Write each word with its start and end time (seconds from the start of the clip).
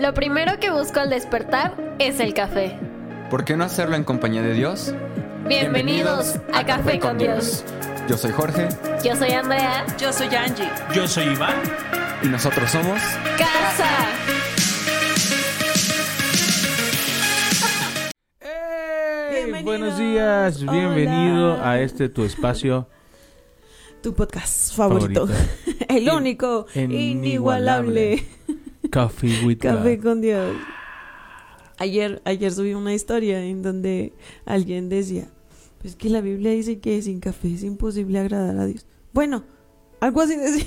Lo 0.00 0.14
primero 0.14 0.58
que 0.58 0.70
busco 0.70 1.00
al 1.00 1.10
despertar 1.10 1.74
es 1.98 2.20
el 2.20 2.32
café. 2.32 2.78
¿Por 3.30 3.44
qué 3.44 3.56
no 3.56 3.64
hacerlo 3.64 3.96
en 3.96 4.04
compañía 4.04 4.42
de 4.42 4.54
Dios? 4.54 4.94
Bienvenidos, 5.46 6.36
a, 6.52 6.64
Café, 6.64 6.98
con 6.98 7.18
Dios. 7.18 7.64
Yo 8.08 8.16
soy 8.16 8.30
Jorge 8.32 8.68
Yo 9.04 9.14
soy 9.16 9.32
Andrea. 9.32 9.84
Yo 9.98 10.12
soy 10.12 10.34
Angie. 10.34 10.68
Yo 10.94 11.06
soy 11.06 11.24
Iván. 11.24 11.54
y 12.22 12.28
nosotros 12.28 12.70
somos 12.70 13.00
Casa. 13.38 13.88
¡Hey! 18.40 19.62
Buenos 19.64 19.98
días, 19.98 20.64
bienvenido 20.64 21.62
a 21.62 21.78
este 21.80 22.08
tu 22.08 22.24
espacio 22.24 22.88
Tu 24.02 24.14
podcast 24.14 24.74
favorito. 24.74 25.26
favorito, 25.26 25.84
El 25.88 26.08
único, 26.10 26.66
inigualable. 26.74 27.02
inigualable. 27.02 28.39
Coffee 28.90 29.44
with 29.44 29.58
Café 29.58 29.96
God. 29.96 30.02
con 30.02 30.20
Dios. 30.20 30.56
Ayer, 31.78 32.20
ayer 32.24 32.52
subí 32.52 32.74
una 32.74 32.92
historia 32.94 33.42
en 33.44 33.62
donde 33.62 34.12
alguien 34.44 34.88
decía, 34.88 35.30
pues 35.80 35.96
que 35.96 36.10
la 36.10 36.20
Biblia 36.20 36.50
dice 36.52 36.78
que 36.78 37.00
sin 37.00 37.20
café 37.20 37.54
es 37.54 37.62
imposible 37.62 38.18
agradar 38.18 38.58
a 38.58 38.66
Dios. 38.66 38.86
Bueno, 39.12 39.44
algo 40.00 40.20
así 40.22 40.36
decía. 40.36 40.66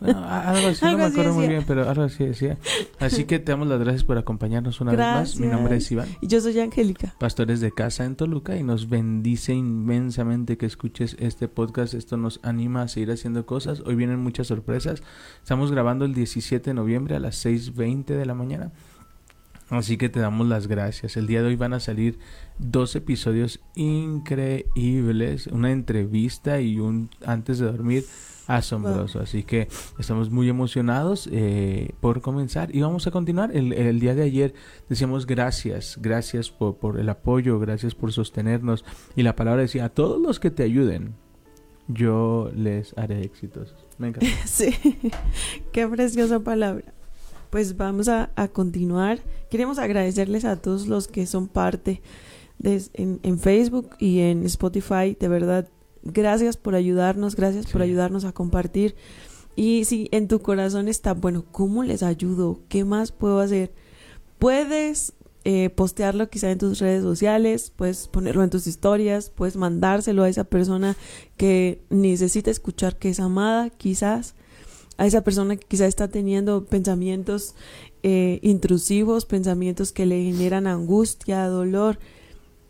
Bueno, 0.00 0.24
algo 0.24 0.68
así, 0.68 0.84
Algo 0.84 0.98
no 0.98 1.04
me 1.04 1.10
acuerdo 1.10 1.34
muy 1.34 1.48
bien, 1.48 1.64
pero 1.66 1.88
algo 1.88 2.02
así 2.04 2.24
decía. 2.24 2.58
Así 3.00 3.24
que 3.24 3.38
te 3.38 3.50
damos 3.52 3.66
las 3.66 3.80
gracias 3.80 4.04
por 4.04 4.18
acompañarnos 4.18 4.80
una 4.80 4.92
vez 4.92 5.00
más. 5.00 5.36
Mi 5.40 5.48
nombre 5.48 5.76
es 5.76 5.90
Iván, 5.90 6.08
Y 6.20 6.28
yo 6.28 6.40
soy 6.40 6.58
Angélica. 6.60 7.14
pastores 7.18 7.60
de 7.60 7.72
casa 7.72 8.04
en 8.04 8.14
Toluca, 8.14 8.56
y 8.56 8.62
nos 8.62 8.88
bendice 8.88 9.52
inmensamente 9.52 10.56
que 10.56 10.66
escuches 10.66 11.16
este 11.18 11.48
podcast. 11.48 11.94
Esto 11.94 12.16
nos 12.16 12.38
anima 12.42 12.82
a 12.82 12.88
seguir 12.88 13.10
haciendo 13.10 13.46
cosas. 13.46 13.82
Hoy 13.84 13.94
vienen 13.96 14.20
muchas 14.20 14.46
sorpresas. 14.46 15.02
Estamos 15.42 15.72
grabando 15.72 16.04
el 16.04 16.14
17 16.14 16.70
de 16.70 16.74
noviembre 16.74 17.16
a 17.16 17.20
las 17.20 17.44
6.20 17.44 18.04
de 18.06 18.26
la 18.26 18.34
mañana. 18.34 18.72
Así 19.68 19.96
que 19.96 20.08
te 20.08 20.20
damos 20.20 20.46
las 20.46 20.68
gracias. 20.68 21.16
El 21.16 21.26
día 21.26 21.42
de 21.42 21.48
hoy 21.48 21.56
van 21.56 21.72
a 21.72 21.80
salir 21.80 22.18
dos 22.58 22.94
episodios 22.94 23.60
increíbles, 23.74 25.48
una 25.48 25.72
entrevista 25.72 26.60
y 26.60 26.78
un 26.78 27.10
antes 27.24 27.58
de 27.58 27.66
dormir 27.66 28.04
asombroso. 28.46 29.20
Así 29.20 29.42
que 29.42 29.68
estamos 29.98 30.30
muy 30.30 30.48
emocionados 30.48 31.28
eh, 31.32 31.90
por 32.00 32.20
comenzar 32.20 32.74
y 32.74 32.80
vamos 32.80 33.08
a 33.08 33.10
continuar. 33.10 33.56
El, 33.56 33.72
el 33.72 33.98
día 33.98 34.14
de 34.14 34.22
ayer 34.22 34.54
decíamos 34.88 35.26
gracias, 35.26 35.98
gracias 36.00 36.50
por, 36.50 36.76
por 36.76 37.00
el 37.00 37.08
apoyo, 37.08 37.58
gracias 37.58 37.94
por 37.94 38.12
sostenernos 38.12 38.84
y 39.16 39.24
la 39.24 39.34
palabra 39.34 39.62
decía 39.62 39.86
a 39.86 39.88
todos 39.88 40.20
los 40.20 40.38
que 40.38 40.50
te 40.50 40.62
ayuden. 40.62 41.14
Yo 41.88 42.50
les 42.54 42.96
haré 42.98 43.22
exitosos. 43.22 43.86
Me 43.98 44.08
encanta. 44.08 44.26
Sí, 44.44 44.74
qué 45.72 45.86
preciosa 45.86 46.40
palabra. 46.40 46.95
Pues 47.50 47.76
vamos 47.76 48.08
a, 48.08 48.30
a 48.36 48.48
continuar. 48.48 49.20
Queremos 49.50 49.78
agradecerles 49.78 50.44
a 50.44 50.56
todos 50.56 50.86
los 50.86 51.08
que 51.08 51.26
son 51.26 51.48
parte 51.48 52.02
de, 52.58 52.82
en, 52.94 53.20
en 53.22 53.38
Facebook 53.38 53.90
y 53.98 54.20
en 54.20 54.44
Spotify. 54.44 55.16
De 55.18 55.28
verdad, 55.28 55.68
gracias 56.02 56.56
por 56.56 56.74
ayudarnos, 56.74 57.36
gracias 57.36 57.66
por 57.66 57.82
ayudarnos 57.82 58.24
a 58.24 58.32
compartir. 58.32 58.96
Y 59.54 59.84
si 59.86 60.08
en 60.12 60.28
tu 60.28 60.40
corazón 60.40 60.88
está, 60.88 61.14
bueno, 61.14 61.44
¿cómo 61.50 61.82
les 61.82 62.02
ayudo? 62.02 62.60
¿Qué 62.68 62.84
más 62.84 63.10
puedo 63.10 63.40
hacer? 63.40 63.72
Puedes 64.38 65.14
eh, 65.44 65.70
postearlo 65.70 66.28
quizá 66.28 66.50
en 66.50 66.58
tus 66.58 66.78
redes 66.80 67.02
sociales, 67.02 67.72
puedes 67.74 68.08
ponerlo 68.08 68.42
en 68.42 68.50
tus 68.50 68.66
historias, 68.66 69.30
puedes 69.30 69.56
mandárselo 69.56 70.24
a 70.24 70.28
esa 70.28 70.44
persona 70.44 70.96
que 71.36 71.80
necesita 71.88 72.50
escuchar 72.50 72.98
que 72.98 73.10
es 73.10 73.20
amada, 73.20 73.70
quizás 73.70 74.34
a 74.98 75.06
esa 75.06 75.22
persona 75.22 75.56
que 75.56 75.66
quizás 75.66 75.88
está 75.88 76.08
teniendo 76.08 76.64
pensamientos 76.64 77.54
eh, 78.02 78.38
intrusivos, 78.42 79.24
pensamientos 79.26 79.92
que 79.92 80.06
le 80.06 80.22
generan 80.24 80.66
angustia, 80.66 81.46
dolor, 81.46 81.98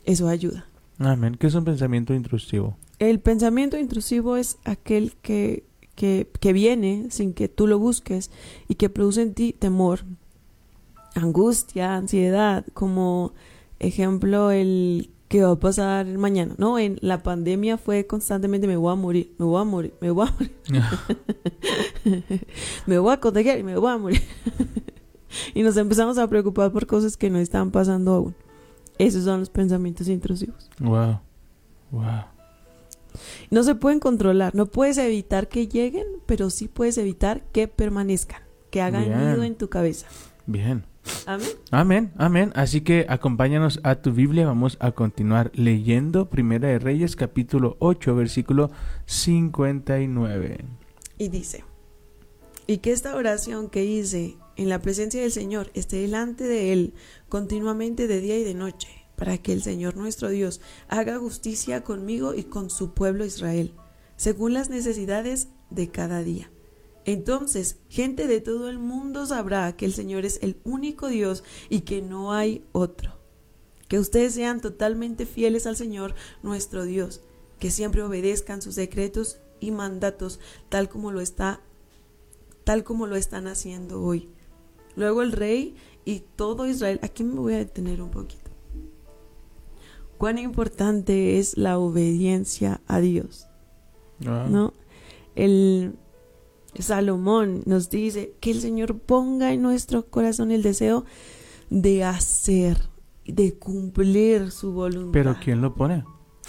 eso 0.05 0.29
ayuda. 0.29 0.67
Amén. 0.99 1.37
¿Qué 1.39 1.47
es 1.47 1.55
un 1.55 1.65
pensamiento 1.65 2.15
intrusivo? 2.15 2.77
El 2.99 3.21
pensamiento 3.21 3.79
intrusivo 3.79 4.37
es 4.37 4.59
aquel 4.65 5.13
que, 5.21 5.65
que, 5.95 6.31
que 6.41 6.53
viene 6.53 7.09
sin 7.11 7.35
que 7.35 7.49
tú 7.49 7.67
lo 7.67 7.79
busques 7.79 8.31
y 8.69 8.77
que 8.77 8.89
produce 8.89 9.23
en 9.23 9.35
ti 9.35 9.53
temor, 9.53 10.01
angustia, 11.15 11.97
ansiedad, 11.97 12.65
como 12.73 13.35
ejemplo 13.79 14.51
el 14.51 15.11
que 15.29 15.43
va 15.43 15.51
a 15.51 15.57
pasar 15.57 16.07
mañana, 16.07 16.55
¿no? 16.57 16.79
En 16.79 16.99
la 17.01 17.23
pandemia 17.23 17.79
fue 17.79 18.07
constantemente 18.07 18.67
me 18.67 18.77
voy 18.77 18.93
a 18.93 18.95
morir, 18.95 19.35
me 19.39 19.45
voy 19.45 19.61
a 19.61 19.65
morir, 19.65 19.95
me 20.01 20.11
voy 20.11 20.29
a 20.29 20.33
morir, 20.33 20.57
me 22.87 22.99
voy 22.99 23.13
a 23.13 23.21
contagiar 23.21 23.59
y 23.59 23.63
me 23.63 23.77
voy 23.77 23.91
a 23.91 23.99
morir. 23.99 24.23
y 25.55 25.63
nos 25.63 25.77
empezamos 25.77 26.19
a 26.19 26.29
preocupar 26.29 26.71
por 26.71 26.87
cosas 26.87 27.17
que 27.17 27.31
no 27.31 27.39
están 27.39 27.71
pasando 27.71 28.15
aún. 28.15 28.35
Esos 28.99 29.25
son 29.25 29.41
los 29.41 29.51
pensamientos 29.51 30.09
intrusivos. 30.09 30.71
wow. 30.79 31.21
Wow. 31.91 32.25
No 33.51 33.63
se 33.63 33.75
pueden 33.75 34.01
controlar, 34.01 34.55
no 34.55 34.67
puedes 34.67 34.99
evitar 34.99 35.49
que 35.49 35.69
lleguen, 35.69 36.07
pero 36.27 36.51
sí 36.51 36.69
puedes 36.69 36.99
evitar 36.99 37.43
que 37.53 37.69
permanezcan, 37.69 38.43
que 38.71 38.83
hagan 38.83 39.05
Bien. 39.05 39.31
nido 39.31 39.43
en 39.45 39.55
tu 39.55 39.69
cabeza. 39.69 40.07
Bien. 40.47 40.85
Amén. 41.27 41.49
Amén, 41.71 42.13
amén. 42.19 42.53
Así 42.55 42.81
que 42.81 43.07
acompáñanos 43.09 43.81
a 43.83 43.97
tu 43.97 44.13
Biblia. 44.13 44.47
Vamos 44.47 44.77
a 44.81 44.93
continuar 44.93 45.51
leyendo 45.55 46.31
Primera 46.31 46.69
de 46.69 46.79
Reyes, 46.79 47.17
capítulo 47.17 47.77
8, 47.81 48.15
versículo 48.15 48.71
59. 49.07 50.65
Y 51.19 51.29
dice, 51.29 51.65
y 52.67 52.79
que 52.79 52.93
esta 52.93 53.17
oración 53.17 53.71
que 53.71 53.85
hice 53.85 54.37
en 54.57 54.69
la 54.69 54.83
presencia 54.83 55.21
del 55.21 55.33
Señor 55.33 55.71
esté 55.75 55.97
delante 55.97 56.45
de 56.45 56.73
Él 56.73 56.95
continuamente 57.29 58.07
de 58.07 58.21
día 58.21 58.39
y 58.39 58.45
de 58.45 58.55
noche, 58.55 58.89
para 59.17 59.39
que 59.39 59.53
el 59.53 59.63
Señor 59.63 59.97
nuestro 59.97 60.29
Dios 60.29 60.61
haga 60.89 61.19
justicia 61.19 61.85
conmigo 61.85 62.35
y 62.35 62.45
con 62.45 62.71
su 62.71 62.93
pueblo 62.93 63.25
Israel, 63.25 63.75
según 64.17 64.55
las 64.55 64.71
necesidades 64.71 65.49
de 65.71 65.91
cada 65.91 66.23
día. 66.23 66.51
Entonces, 67.07 67.79
gente 67.89 68.27
de 68.27 68.41
todo 68.41 68.69
el 68.69 68.81
mundo 68.81 69.27
sabrá 69.27 69.77
que 69.77 69.87
el 69.87 69.95
Señor 69.95 70.25
es 70.25 70.41
el 70.43 70.57
único 70.65 71.07
Dios 71.07 71.45
y 71.71 71.83
que 71.83 72.03
no 72.03 72.33
hay 72.33 72.65
otro. 72.73 73.17
Que 73.87 74.01
ustedes 74.01 74.35
sean 74.35 74.61
totalmente 74.61 75.25
fieles 75.25 75.69
al 75.69 75.77
Señor 75.77 76.17
nuestro 76.43 76.85
Dios, 76.85 77.23
que 77.61 77.71
siempre 77.71 78.03
obedezcan 78.03 78.61
sus 78.61 78.75
secretos 78.75 79.39
y 79.61 79.71
mandatos 79.71 80.41
tal 80.69 80.89
como 80.89 81.13
lo 81.13 81.21
está 81.21 81.61
tal 82.65 82.83
como 82.83 83.07
lo 83.07 83.15
están 83.15 83.47
haciendo 83.47 84.03
hoy. 84.03 84.29
Luego 84.97 85.23
el 85.23 85.31
rey 85.31 85.77
y 86.05 86.25
todo 86.35 86.67
Israel, 86.67 86.99
aquí 87.03 87.23
me 87.23 87.39
voy 87.39 87.55
a 87.55 87.59
detener 87.59 88.03
un 88.03 88.11
poquito. 88.11 88.51
Cuán 90.19 90.39
importante 90.39 91.39
es 91.39 91.57
la 91.57 91.79
obediencia 91.79 92.81
a 92.89 92.99
Dios. 92.99 93.47
Wow. 94.19 94.49
¿no? 94.49 94.75
El 95.37 95.95
Salomón 96.81 97.63
nos 97.67 97.91
dice 97.91 98.35
que 98.41 98.51
el 98.51 98.61
Señor 98.61 98.99
ponga 98.99 99.53
en 99.53 99.63
nuestro 99.63 100.07
corazón 100.07 100.51
el 100.51 100.63
deseo 100.63 101.05
de 101.71 102.05
hacer, 102.05 102.79
de 103.27 103.55
cumplir 103.55 104.51
su 104.51 104.73
voluntad. 104.73 105.13
Pero 105.13 105.37
¿quién 105.43 105.61
lo 105.61 105.75
pone? 105.75 106.05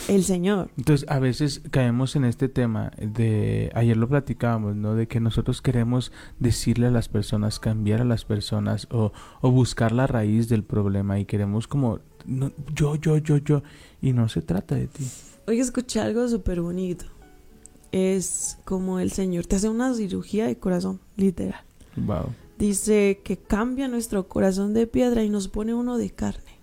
El 0.08 0.24
Señor. 0.24 0.70
Entonces, 0.78 1.10
a 1.10 1.20
veces 1.20 1.62
caemos 1.72 2.16
en 2.16 2.24
este 2.24 2.50
tema 2.50 2.92
de, 2.98 3.72
ayer 3.74 3.98
lo 3.98 4.08
platicábamos, 4.08 4.76
¿no? 4.76 4.94
De 4.94 5.08
que 5.08 5.20
nosotros 5.20 5.62
queremos 5.62 6.12
decirle 6.40 6.88
a 6.88 6.92
las 6.92 7.10
personas, 7.10 7.60
cambiar 7.60 8.02
a 8.02 8.06
las 8.06 8.24
personas 8.24 8.88
o, 8.92 9.12
o 9.42 9.52
buscar 9.52 9.92
la 9.92 10.06
raíz 10.06 10.50
del 10.50 10.64
problema 10.64 11.20
y 11.20 11.26
queremos 11.26 11.68
como, 11.68 12.00
no, 12.26 12.52
yo, 12.74 12.96
yo, 12.96 13.18
yo, 13.18 13.38
yo, 13.38 13.64
y 14.00 14.14
no 14.14 14.30
se 14.30 14.42
trata 14.42 14.76
de 14.76 14.88
ti. 14.88 15.04
Hoy 15.48 15.60
escuché 15.60 16.00
algo 16.00 16.28
súper 16.28 16.62
bonito. 16.62 17.06
Es 17.92 18.58
como 18.66 19.00
el 19.00 19.12
Señor 19.12 19.46
te 19.46 19.56
hace 19.56 19.70
una 19.70 19.94
cirugía 19.94 20.46
de 20.48 20.58
corazón, 20.58 21.00
literal. 21.16 21.62
Wow. 21.96 22.34
Dice 22.58 23.22
que 23.24 23.38
cambia 23.38 23.88
nuestro 23.88 24.28
corazón 24.28 24.74
de 24.74 24.88
piedra 24.88 25.24
y 25.24 25.30
nos 25.30 25.48
pone 25.48 25.74
uno 25.74 25.98
de 25.98 26.10
carne, 26.10 26.60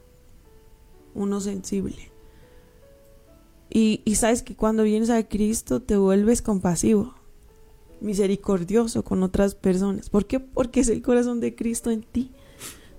uno 1.15 1.41
sensible. 1.41 2.11
Y, 3.71 4.03
y 4.05 4.17
sabes 4.17 4.43
que 4.43 4.55
cuando 4.55 4.82
vienes 4.82 5.11
a 5.11 5.26
Cristo 5.26 5.81
te 5.81 5.97
vuelves 5.97 6.43
compasivo, 6.43 7.15
misericordioso 8.00 9.03
con 9.03 9.23
otras 9.23 9.55
personas. 9.55 10.11
¿Por 10.11 10.27
qué? 10.27 10.38
Porque 10.41 10.81
es 10.81 10.88
el 10.88 11.03
corazón 11.03 11.41
de 11.41 11.55
Cristo 11.55 11.91
en 11.91 12.03
ti. 12.03 12.32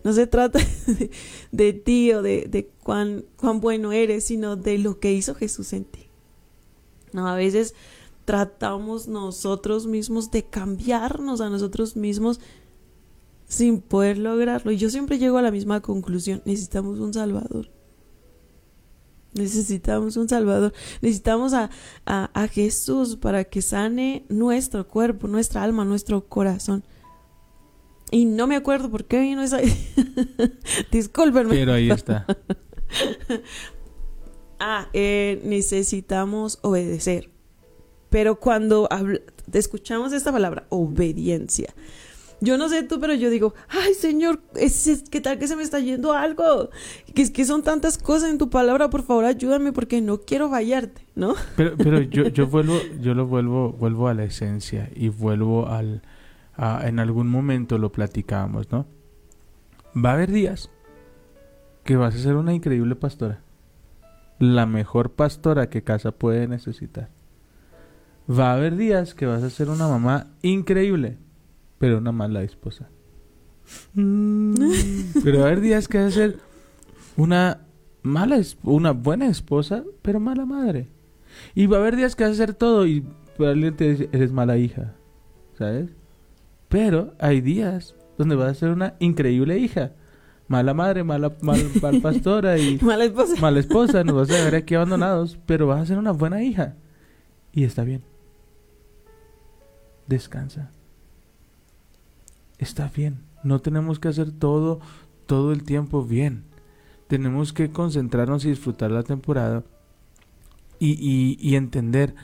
No 0.03 0.13
se 0.13 0.27
trata 0.27 0.59
de, 0.87 1.11
de 1.51 1.73
ti 1.73 2.11
o 2.11 2.21
de, 2.21 2.47
de 2.49 2.67
cuán, 2.83 3.25
cuán 3.37 3.59
bueno 3.59 3.91
eres, 3.91 4.25
sino 4.25 4.55
de 4.55 4.77
lo 4.77 4.99
que 4.99 5.13
hizo 5.13 5.35
Jesús 5.35 5.73
en 5.73 5.85
ti. 5.85 6.07
No, 7.13 7.27
a 7.27 7.35
veces 7.35 7.75
tratamos 8.25 9.07
nosotros 9.07 9.87
mismos 9.87 10.31
de 10.31 10.43
cambiarnos 10.43 11.41
a 11.41 11.49
nosotros 11.49 11.95
mismos 11.95 12.39
sin 13.47 13.81
poder 13.81 14.17
lograrlo. 14.17 14.71
Y 14.71 14.77
yo 14.77 14.89
siempre 14.89 15.19
llego 15.19 15.37
a 15.37 15.41
la 15.41 15.51
misma 15.51 15.81
conclusión, 15.81 16.41
necesitamos 16.45 16.99
un 16.99 17.13
Salvador. 17.13 17.69
Necesitamos 19.33 20.15
un 20.17 20.29
Salvador. 20.29 20.73
Necesitamos 21.01 21.53
a, 21.53 21.69
a, 22.05 22.31
a 22.33 22.47
Jesús 22.47 23.17
para 23.17 23.43
que 23.43 23.61
sane 23.61 24.25
nuestro 24.29 24.87
cuerpo, 24.87 25.27
nuestra 25.27 25.61
alma, 25.61 25.83
nuestro 25.83 26.27
corazón. 26.27 26.83
Y 28.11 28.25
no 28.25 28.47
me 28.47 28.55
acuerdo 28.55 28.89
por 28.89 29.05
qué 29.05 29.19
vino 29.19 29.41
esa. 29.41 29.59
Discúlpenme. 30.91 31.53
Pero 31.53 31.73
ahí 31.73 31.89
está. 31.89 32.25
Ah, 34.57 34.87
eh, 34.93 35.41
necesitamos 35.43 36.59
obedecer. 36.61 37.29
Pero 38.15 38.39
cuando 38.39 38.87
escuchamos 39.51 40.13
esta 40.13 40.31
palabra, 40.31 40.67
obediencia, 40.69 41.73
yo 42.39 42.57
no 42.57 42.69
sé 42.69 42.83
tú, 42.83 42.97
pero 43.01 43.13
yo 43.13 43.29
digo, 43.29 43.53
ay 43.67 43.93
Señor, 43.93 44.39
es, 44.55 44.87
es- 44.87 45.09
¿qué 45.09 45.19
tal 45.19 45.37
que 45.37 45.49
se 45.49 45.57
me 45.57 45.63
está 45.63 45.81
yendo 45.81 46.13
algo? 46.13 46.69
Que 47.13 47.21
es 47.23 47.29
que 47.29 47.43
son 47.43 47.61
tantas 47.61 47.97
cosas 47.97 48.29
en 48.29 48.37
tu 48.37 48.49
palabra, 48.49 48.89
por 48.89 49.03
favor 49.03 49.25
ayúdame 49.25 49.73
porque 49.73 49.99
no 49.99 50.21
quiero 50.21 50.49
fallarte, 50.49 51.05
¿no? 51.15 51.35
Pero, 51.57 51.75
pero 51.75 51.99
yo, 51.99 52.29
yo 52.29 52.47
vuelvo, 52.55 52.77
yo 53.01 53.13
lo 53.15 53.25
vuelvo, 53.27 53.73
vuelvo 53.73 54.07
a 54.07 54.13
la 54.13 54.23
esencia 54.23 54.89
y 54.95 55.09
vuelvo 55.09 55.67
al, 55.67 56.01
a- 56.55 56.87
en 56.87 56.99
algún 56.99 57.27
momento 57.27 57.77
lo 57.79 57.91
platicábamos, 57.91 58.71
¿no? 58.71 58.85
Va 59.93 60.11
a 60.11 60.13
haber 60.13 60.31
días 60.31 60.69
que 61.83 61.97
vas 61.97 62.15
a 62.15 62.19
ser 62.19 62.35
una 62.37 62.53
increíble 62.53 62.95
pastora, 62.95 63.41
la 64.39 64.65
mejor 64.65 65.11
pastora 65.11 65.69
que 65.69 65.83
casa 65.83 66.11
puede 66.13 66.47
necesitar. 66.47 67.09
Va 68.29 68.51
a 68.51 68.55
haber 68.55 68.75
días 68.75 69.13
que 69.13 69.25
vas 69.25 69.43
a 69.43 69.49
ser 69.49 69.69
una 69.69 69.87
mamá 69.87 70.27
increíble, 70.41 71.17
pero 71.77 71.99
una 71.99 72.11
mala 72.11 72.43
esposa. 72.43 72.89
Mm, 73.93 74.55
pero 75.23 75.39
va 75.39 75.45
a 75.45 75.47
haber 75.47 75.61
días 75.61 75.87
que 75.87 75.99
vas 75.99 76.07
a 76.07 76.11
ser 76.11 76.37
una 77.17 77.59
mala, 78.01 78.41
una 78.63 78.91
buena 78.91 79.27
esposa, 79.27 79.83
pero 80.01 80.19
mala 80.19 80.45
madre. 80.45 80.87
Y 81.53 81.67
va 81.67 81.77
a 81.77 81.79
haber 81.81 81.95
días 81.95 82.15
que 82.15 82.23
vas 82.23 82.31
a 82.31 82.43
hacer 82.43 82.53
todo 82.53 82.87
y 82.87 83.03
alguien 83.39 83.75
te 83.75 83.91
dice, 83.91 84.09
eres 84.11 84.31
mala 84.31 84.57
hija, 84.57 84.93
¿sabes? 85.57 85.89
Pero 86.69 87.13
hay 87.19 87.41
días 87.41 87.95
donde 88.17 88.35
vas 88.35 88.51
a 88.51 88.55
ser 88.55 88.69
una 88.69 88.95
increíble 88.99 89.59
hija. 89.59 89.91
Mala 90.47 90.73
madre, 90.73 91.03
mala 91.03 91.35
mal, 91.41 91.59
mal 91.81 92.01
pastora 92.01 92.57
y 92.57 92.77
Mala 92.81 93.05
esposa. 93.05 93.35
mala 93.41 93.59
esposa, 93.59 94.03
nos 94.03 94.15
vas 94.15 94.31
a 94.31 94.43
ver 94.45 94.55
aquí 94.55 94.75
abandonados, 94.75 95.39
pero 95.45 95.67
vas 95.67 95.81
a 95.81 95.85
ser 95.85 95.97
una 95.97 96.11
buena 96.11 96.43
hija. 96.43 96.75
Y 97.51 97.63
está 97.63 97.83
bien. 97.83 98.01
Descansa. 100.07 100.71
Está 102.57 102.91
bien. 102.95 103.19
No 103.43 103.59
tenemos 103.59 103.99
que 103.99 104.07
hacer 104.07 104.31
todo, 104.31 104.79
todo 105.25 105.51
el 105.51 105.63
tiempo 105.63 106.03
bien. 106.03 106.45
Tenemos 107.07 107.53
que 107.53 107.69
concentrarnos 107.71 108.45
y 108.45 108.49
disfrutar 108.49 108.91
la 108.91 109.03
temporada 109.03 109.63
y, 110.79 110.91
y, 110.93 111.37
y 111.39 111.55
entender, 111.55 112.15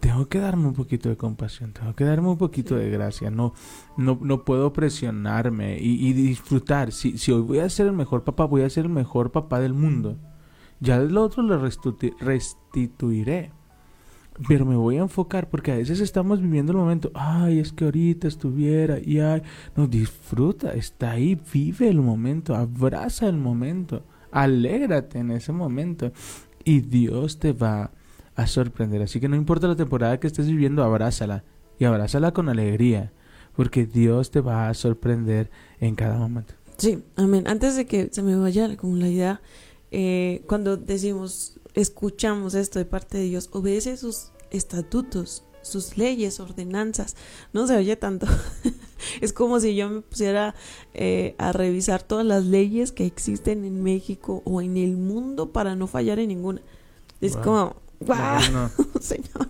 tengo 0.00 0.28
que 0.28 0.38
darme 0.38 0.66
un 0.68 0.74
poquito 0.74 1.08
de 1.08 1.16
compasión, 1.16 1.72
tengo 1.72 1.94
que 1.94 2.04
darme 2.04 2.28
un 2.28 2.36
poquito 2.36 2.76
Sí. 2.76 2.82
de 2.84 2.90
gracia, 2.90 3.30
no, 3.30 3.54
no, 3.96 4.18
no 4.20 4.44
puedo 4.44 4.72
presionarme 4.74 5.78
y, 5.80 6.06
y 6.06 6.12
disfrutar. 6.12 6.92
Si, 6.92 7.16
si 7.16 7.32
hoy 7.32 7.40
voy 7.40 7.58
a 7.60 7.70
ser 7.70 7.86
el 7.86 7.94
mejor 7.94 8.24
papá, 8.24 8.44
voy 8.44 8.62
a 8.62 8.70
ser 8.70 8.84
el 8.84 8.90
mejor 8.92 9.32
papá 9.32 9.58
del 9.60 9.72
mundo. 9.72 10.18
Ya 10.80 10.98
lo 11.00 11.22
otro 11.24 11.42
lo 11.42 11.58
restuti- 11.60 12.14
restituiré. 12.20 13.52
Pero 14.46 14.64
me 14.64 14.76
voy 14.76 14.98
a 14.98 15.02
enfocar 15.02 15.50
porque 15.50 15.72
a 15.72 15.76
veces 15.76 16.00
estamos 16.00 16.40
viviendo 16.40 16.72
el 16.72 16.78
momento, 16.78 17.10
ay, 17.14 17.58
es 17.58 17.72
que 17.72 17.84
ahorita 17.84 18.28
estuviera 18.28 18.98
y 19.00 19.18
ay, 19.18 19.42
no 19.74 19.88
disfruta, 19.88 20.72
está 20.74 21.12
ahí, 21.12 21.40
vive 21.52 21.88
el 21.88 22.00
momento, 22.00 22.54
abraza 22.54 23.26
el 23.26 23.36
momento, 23.36 24.04
alégrate 24.30 25.18
en 25.18 25.32
ese 25.32 25.52
momento 25.52 26.12
y 26.64 26.80
Dios 26.80 27.38
te 27.38 27.52
va 27.52 27.90
a 28.36 28.46
sorprender. 28.46 29.02
Así 29.02 29.18
que 29.18 29.28
no 29.28 29.34
importa 29.34 29.66
la 29.66 29.74
temporada 29.74 30.20
que 30.20 30.28
estés 30.28 30.46
viviendo, 30.46 30.84
abrázala 30.84 31.42
y 31.78 31.84
abrázala 31.84 32.32
con 32.32 32.48
alegría, 32.48 33.12
porque 33.56 33.86
Dios 33.86 34.30
te 34.30 34.40
va 34.40 34.68
a 34.68 34.74
sorprender 34.74 35.50
en 35.80 35.96
cada 35.96 36.16
momento. 36.16 36.54
Sí, 36.76 37.02
amén. 37.16 37.48
Antes 37.48 37.74
de 37.74 37.86
que 37.86 38.08
se 38.12 38.22
me 38.22 38.36
vaya 38.36 38.68
la 38.68 39.08
idea, 39.08 39.40
eh, 39.90 40.44
cuando 40.46 40.76
decimos, 40.76 41.58
escuchamos 41.80 42.54
esto 42.54 42.78
de 42.78 42.84
parte 42.84 43.18
de 43.18 43.24
Dios, 43.24 43.48
obedece 43.52 43.96
sus 43.96 44.32
estatutos, 44.50 45.44
sus 45.62 45.96
leyes, 45.96 46.40
ordenanzas. 46.40 47.16
No 47.52 47.66
se 47.66 47.76
oye 47.76 47.96
tanto. 47.96 48.26
es 49.20 49.32
como 49.32 49.60
si 49.60 49.76
yo 49.76 49.88
me 49.88 50.00
pusiera 50.00 50.54
eh, 50.94 51.34
a 51.38 51.52
revisar 51.52 52.02
todas 52.02 52.26
las 52.26 52.44
leyes 52.44 52.90
que 52.92 53.06
existen 53.06 53.64
en 53.64 53.82
México 53.82 54.42
o 54.44 54.60
en 54.60 54.76
el 54.76 54.96
mundo 54.96 55.52
para 55.52 55.76
no 55.76 55.86
fallar 55.86 56.18
en 56.18 56.28
ninguna. 56.28 56.62
Es 57.20 57.34
Wow. 57.34 57.42
como, 57.44 57.76
¡guau! 58.00 58.40
No, 58.52 58.70
Señor, 59.00 59.48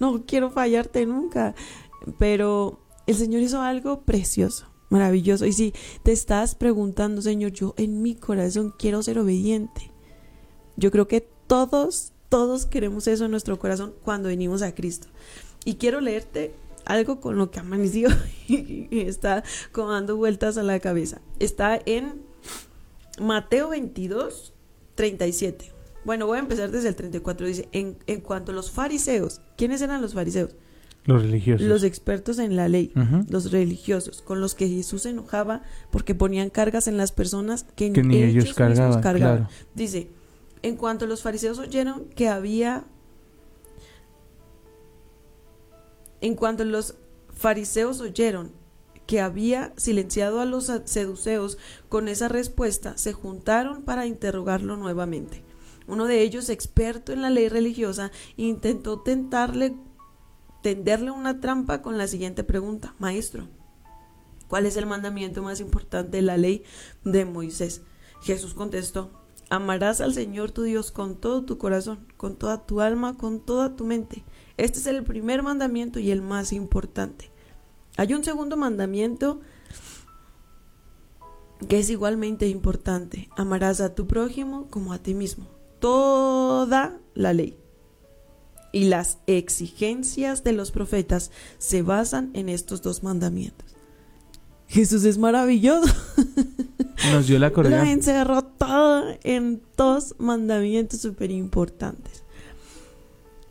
no 0.00 0.24
quiero 0.26 0.50
fallarte 0.50 1.04
nunca. 1.06 1.54
Pero 2.18 2.80
el 3.06 3.14
Señor 3.14 3.42
hizo 3.42 3.60
algo 3.60 4.02
precioso, 4.02 4.66
maravilloso. 4.88 5.44
Y 5.46 5.52
si 5.52 5.74
te 6.02 6.12
estás 6.12 6.54
preguntando, 6.54 7.22
Señor, 7.22 7.52
yo 7.52 7.74
en 7.76 8.02
mi 8.02 8.14
corazón 8.14 8.72
quiero 8.78 9.02
ser 9.02 9.18
obediente. 9.18 9.92
Yo 10.76 10.90
creo 10.90 11.08
que 11.08 11.28
todos, 11.48 12.12
todos 12.28 12.66
queremos 12.66 13.08
eso 13.08 13.24
en 13.24 13.32
nuestro 13.32 13.58
corazón 13.58 13.92
cuando 14.04 14.28
venimos 14.28 14.62
a 14.62 14.74
Cristo. 14.74 15.08
Y 15.64 15.74
quiero 15.74 16.00
leerte 16.00 16.54
algo 16.84 17.20
con 17.20 17.36
lo 17.36 17.50
que 17.50 17.58
amaneció 17.58 18.08
y 18.48 18.86
está 19.00 19.42
como 19.72 19.90
dando 19.90 20.16
vueltas 20.16 20.56
a 20.56 20.62
la 20.62 20.78
cabeza. 20.78 21.20
Está 21.40 21.80
en 21.84 22.22
Mateo 23.20 23.70
22, 23.70 24.52
37. 24.94 25.72
Bueno, 26.04 26.26
voy 26.26 26.36
a 26.36 26.40
empezar 26.40 26.70
desde 26.70 26.88
el 26.88 26.94
34. 26.94 27.46
Dice, 27.46 27.68
en, 27.72 27.98
en 28.06 28.20
cuanto 28.20 28.52
a 28.52 28.54
los 28.54 28.70
fariseos, 28.70 29.40
¿quiénes 29.56 29.82
eran 29.82 30.00
los 30.00 30.14
fariseos? 30.14 30.54
los 31.08 31.22
religiosos. 31.22 31.66
Los 31.66 31.84
expertos 31.84 32.38
en 32.38 32.54
la 32.54 32.68
ley, 32.68 32.92
los 33.30 33.50
religiosos, 33.50 34.20
con 34.20 34.42
los 34.42 34.54
que 34.54 34.68
Jesús 34.68 35.02
se 35.02 35.10
enojaba 35.10 35.62
porque 35.90 36.14
ponían 36.14 36.50
cargas 36.50 36.86
en 36.86 36.98
las 36.98 37.12
personas 37.12 37.64
que, 37.76 37.94
que 37.94 38.02
ni 38.02 38.22
ellos, 38.22 38.52
cargaban, 38.52 39.00
claro. 39.00 39.48
Dice, 39.74 40.10
en 40.62 40.76
cuanto 40.76 41.06
los 41.06 41.22
fariseos 41.22 41.58
oyeron 41.58 42.08
que 42.10 42.28
había... 42.28 42.84
En 46.20 46.34
cuanto 46.34 46.64
los 46.64 46.96
fariseos 47.32 48.00
oyeron 48.00 48.52
que 49.06 49.20
había 49.20 49.72
silenciado 49.76 50.40
a 50.40 50.44
los 50.44 50.70
seduceos 50.84 51.56
con 51.88 52.08
esa 52.08 52.28
respuesta, 52.28 52.98
se 52.98 53.14
juntaron 53.14 53.82
para 53.82 54.06
interrogarlo 54.06 54.76
nuevamente. 54.76 55.42
Uno 55.86 56.04
de 56.04 56.20
ellos, 56.20 56.50
experto 56.50 57.12
en 57.12 57.22
la 57.22 57.30
ley 57.30 57.48
religiosa, 57.48 58.10
intentó 58.36 59.00
tentarle, 59.00 59.74
tenderle 60.62 61.10
una 61.10 61.40
trampa 61.40 61.80
con 61.80 61.96
la 61.96 62.06
siguiente 62.06 62.44
pregunta, 62.44 62.94
Maestro, 62.98 63.48
¿cuál 64.48 64.66
es 64.66 64.76
el 64.76 64.84
mandamiento 64.84 65.42
más 65.42 65.60
importante 65.60 66.18
de 66.18 66.22
la 66.22 66.36
ley 66.36 66.64
de 67.04 67.24
Moisés? 67.24 67.80
Jesús 68.20 68.52
contestó, 68.52 69.17
amarás 69.50 70.00
al 70.00 70.14
Señor 70.14 70.50
tu 70.50 70.62
Dios 70.62 70.90
con 70.90 71.16
todo 71.16 71.44
tu 71.44 71.58
corazón, 71.58 72.06
con 72.16 72.36
toda 72.36 72.66
tu 72.66 72.80
alma, 72.80 73.16
con 73.16 73.40
toda 73.40 73.76
tu 73.76 73.84
mente. 73.84 74.24
Este 74.56 74.78
es 74.78 74.86
el 74.86 75.04
primer 75.04 75.42
mandamiento 75.42 75.98
y 75.98 76.10
el 76.10 76.22
más 76.22 76.52
importante. 76.52 77.30
Hay 77.96 78.14
un 78.14 78.24
segundo 78.24 78.56
mandamiento 78.56 79.40
que 81.68 81.78
es 81.78 81.90
igualmente 81.90 82.48
importante. 82.48 83.28
Amarás 83.36 83.80
a 83.80 83.94
tu 83.94 84.06
prójimo 84.06 84.68
como 84.70 84.92
a 84.92 84.98
ti 84.98 85.14
mismo. 85.14 85.46
Toda 85.80 86.98
la 87.14 87.32
ley 87.32 87.56
y 88.72 88.84
las 88.84 89.18
exigencias 89.26 90.44
de 90.44 90.52
los 90.52 90.70
profetas 90.70 91.30
se 91.58 91.82
basan 91.82 92.30
en 92.34 92.48
estos 92.48 92.82
dos 92.82 93.02
mandamientos. 93.02 93.74
Jesús 94.68 95.04
es 95.04 95.18
maravilloso. 95.18 95.92
Nos 97.12 97.26
dio 97.26 97.38
la 97.38 97.48
Lo 97.48 97.52
correa. 97.54 97.90
encerró 97.90 98.42
todo 98.42 99.04
en 99.22 99.62
dos 99.76 100.14
mandamientos 100.18 101.00
súper 101.00 101.30
importantes. 101.30 102.24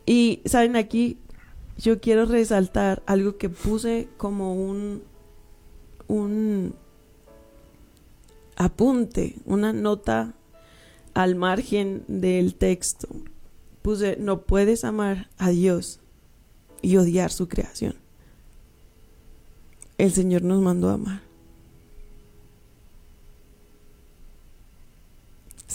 Y, 0.06 0.42
¿saben? 0.44 0.76
Aquí 0.76 1.18
yo 1.78 2.00
quiero 2.00 2.26
resaltar 2.26 3.02
algo 3.06 3.36
que 3.36 3.48
puse 3.48 4.08
como 4.16 4.54
un, 4.54 5.02
un 6.08 6.74
apunte, 8.56 9.36
una 9.44 9.72
nota 9.72 10.34
al 11.14 11.34
margen 11.34 12.04
del 12.08 12.54
texto. 12.54 13.08
Puse, 13.82 14.16
no 14.18 14.42
puedes 14.42 14.84
amar 14.84 15.30
a 15.38 15.50
Dios 15.50 16.00
y 16.82 16.96
odiar 16.96 17.30
su 17.30 17.48
creación. 17.48 17.94
El 19.96 20.12
Señor 20.12 20.42
nos 20.42 20.60
mandó 20.62 20.90
a 20.90 20.94
amar. 20.94 21.27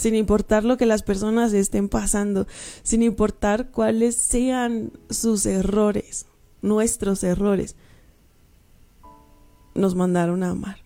Sin 0.04 0.14
importar 0.14 0.64
lo 0.64 0.76
que 0.76 0.84
las 0.84 1.02
personas 1.02 1.54
estén 1.54 1.88
pasando, 1.88 2.46
sin 2.82 3.02
importar 3.02 3.70
cuáles 3.70 4.14
sean 4.14 4.92
sus 5.08 5.46
errores, 5.46 6.26
nuestros 6.60 7.24
errores, 7.24 7.74
nos 9.74 9.94
mandaron 9.94 10.42
a 10.42 10.50
amar. 10.50 10.76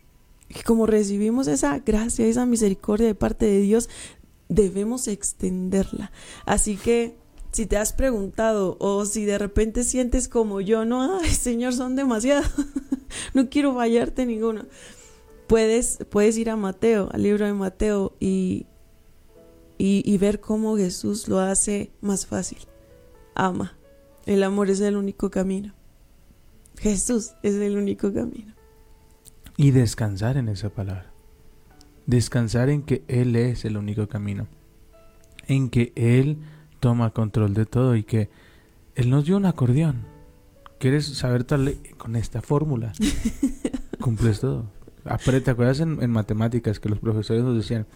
Y 0.48 0.60
como 0.60 0.87
recibimos 0.87 1.48
esa 1.48 1.80
gracia, 1.80 2.28
esa 2.28 2.46
misericordia 2.46 3.08
de 3.08 3.16
parte 3.16 3.46
de 3.46 3.60
Dios, 3.60 3.88
debemos 4.48 5.08
extenderla. 5.08 6.12
Así 6.46 6.76
que 6.76 7.16
si 7.50 7.66
te 7.66 7.76
has 7.76 7.92
preguntado 7.92 8.76
o 8.78 9.04
si 9.04 9.25
de 9.25 9.37
repente 9.37 9.82
sientes 9.82 10.28
como 10.28 10.60
yo, 10.60 10.84
no, 10.84 11.18
ay 11.18 11.30
Señor, 11.30 11.75
son 11.75 11.96
demasiados. 11.96 12.52
no 13.34 13.50
quiero 13.50 13.75
fallarte 13.75 14.26
ninguno. 14.26 14.66
Puedes, 15.48 15.98
puedes 16.08 16.38
ir 16.38 16.50
a 16.50 16.56
Mateo, 16.56 17.08
al 17.10 17.25
libro 17.25 17.46
de 17.46 17.54
Mateo, 17.54 18.12
y, 18.20 18.67
y, 19.78 20.02
y 20.04 20.18
ver 20.18 20.40
cómo 20.40 20.76
Jesús 20.76 21.28
lo 21.28 21.38
hace 21.40 21.90
más 22.00 22.26
fácil. 22.26 22.58
Ama. 23.35 23.76
El 24.26 24.42
amor 24.42 24.68
es 24.70 24.80
el 24.80 24.97
único 24.97 25.30
camino. 25.30 25.73
Jesús 26.78 27.32
es 27.42 27.54
el 27.54 27.76
único 27.76 28.12
camino. 28.12 28.52
Y 29.56 29.70
descansar 29.70 30.37
en 30.37 30.49
esa 30.49 30.68
palabra. 30.68 31.11
Descansar 32.06 32.68
en 32.70 32.82
que 32.82 33.02
Él 33.08 33.35
es 33.37 33.64
el 33.64 33.76
único 33.76 34.08
camino. 34.08 34.47
En 35.47 35.70
que 35.70 35.92
Él 35.97 36.38
toma 36.80 37.11
control 37.11 37.54
de 37.54 37.66
todo 37.66 37.97
y 37.97 38.04
que 38.04 38.28
Él 38.94 39.11
nos 39.11 39.25
dio 39.25 39.37
un 39.37 39.47
acordeón. 39.47 40.04
¿Quieres 40.78 41.06
saber 41.06 41.44
tal 41.44 41.76
con 41.97 42.14
esta 42.16 42.40
fórmula? 42.42 42.92
Cumples 44.00 44.40
todo. 44.40 44.66
Apre- 45.04 45.42
¿Te 45.42 45.50
acuerdas 45.50 45.80
en, 45.80 46.02
en 46.02 46.11
matemáticas 46.11 46.78
que 46.78 46.88
los 46.88 46.99
profesores 47.00 47.42
nos 47.42 47.56
decían? 47.56 47.87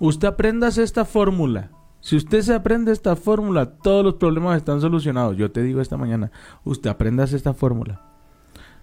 Usted 0.00 0.28
aprendas 0.28 0.78
esta 0.78 1.04
fórmula. 1.04 1.70
Si 2.00 2.16
usted 2.16 2.42
se 2.42 2.54
aprende 2.54 2.92
esta 2.92 3.16
fórmula, 3.16 3.66
todos 3.66 4.04
los 4.04 4.14
problemas 4.14 4.56
están 4.56 4.80
solucionados. 4.80 5.36
Yo 5.36 5.50
te 5.50 5.62
digo 5.62 5.80
esta 5.80 5.96
mañana, 5.96 6.30
usted 6.64 6.90
aprendas 6.90 7.32
esta 7.32 7.54
fórmula. 7.54 8.02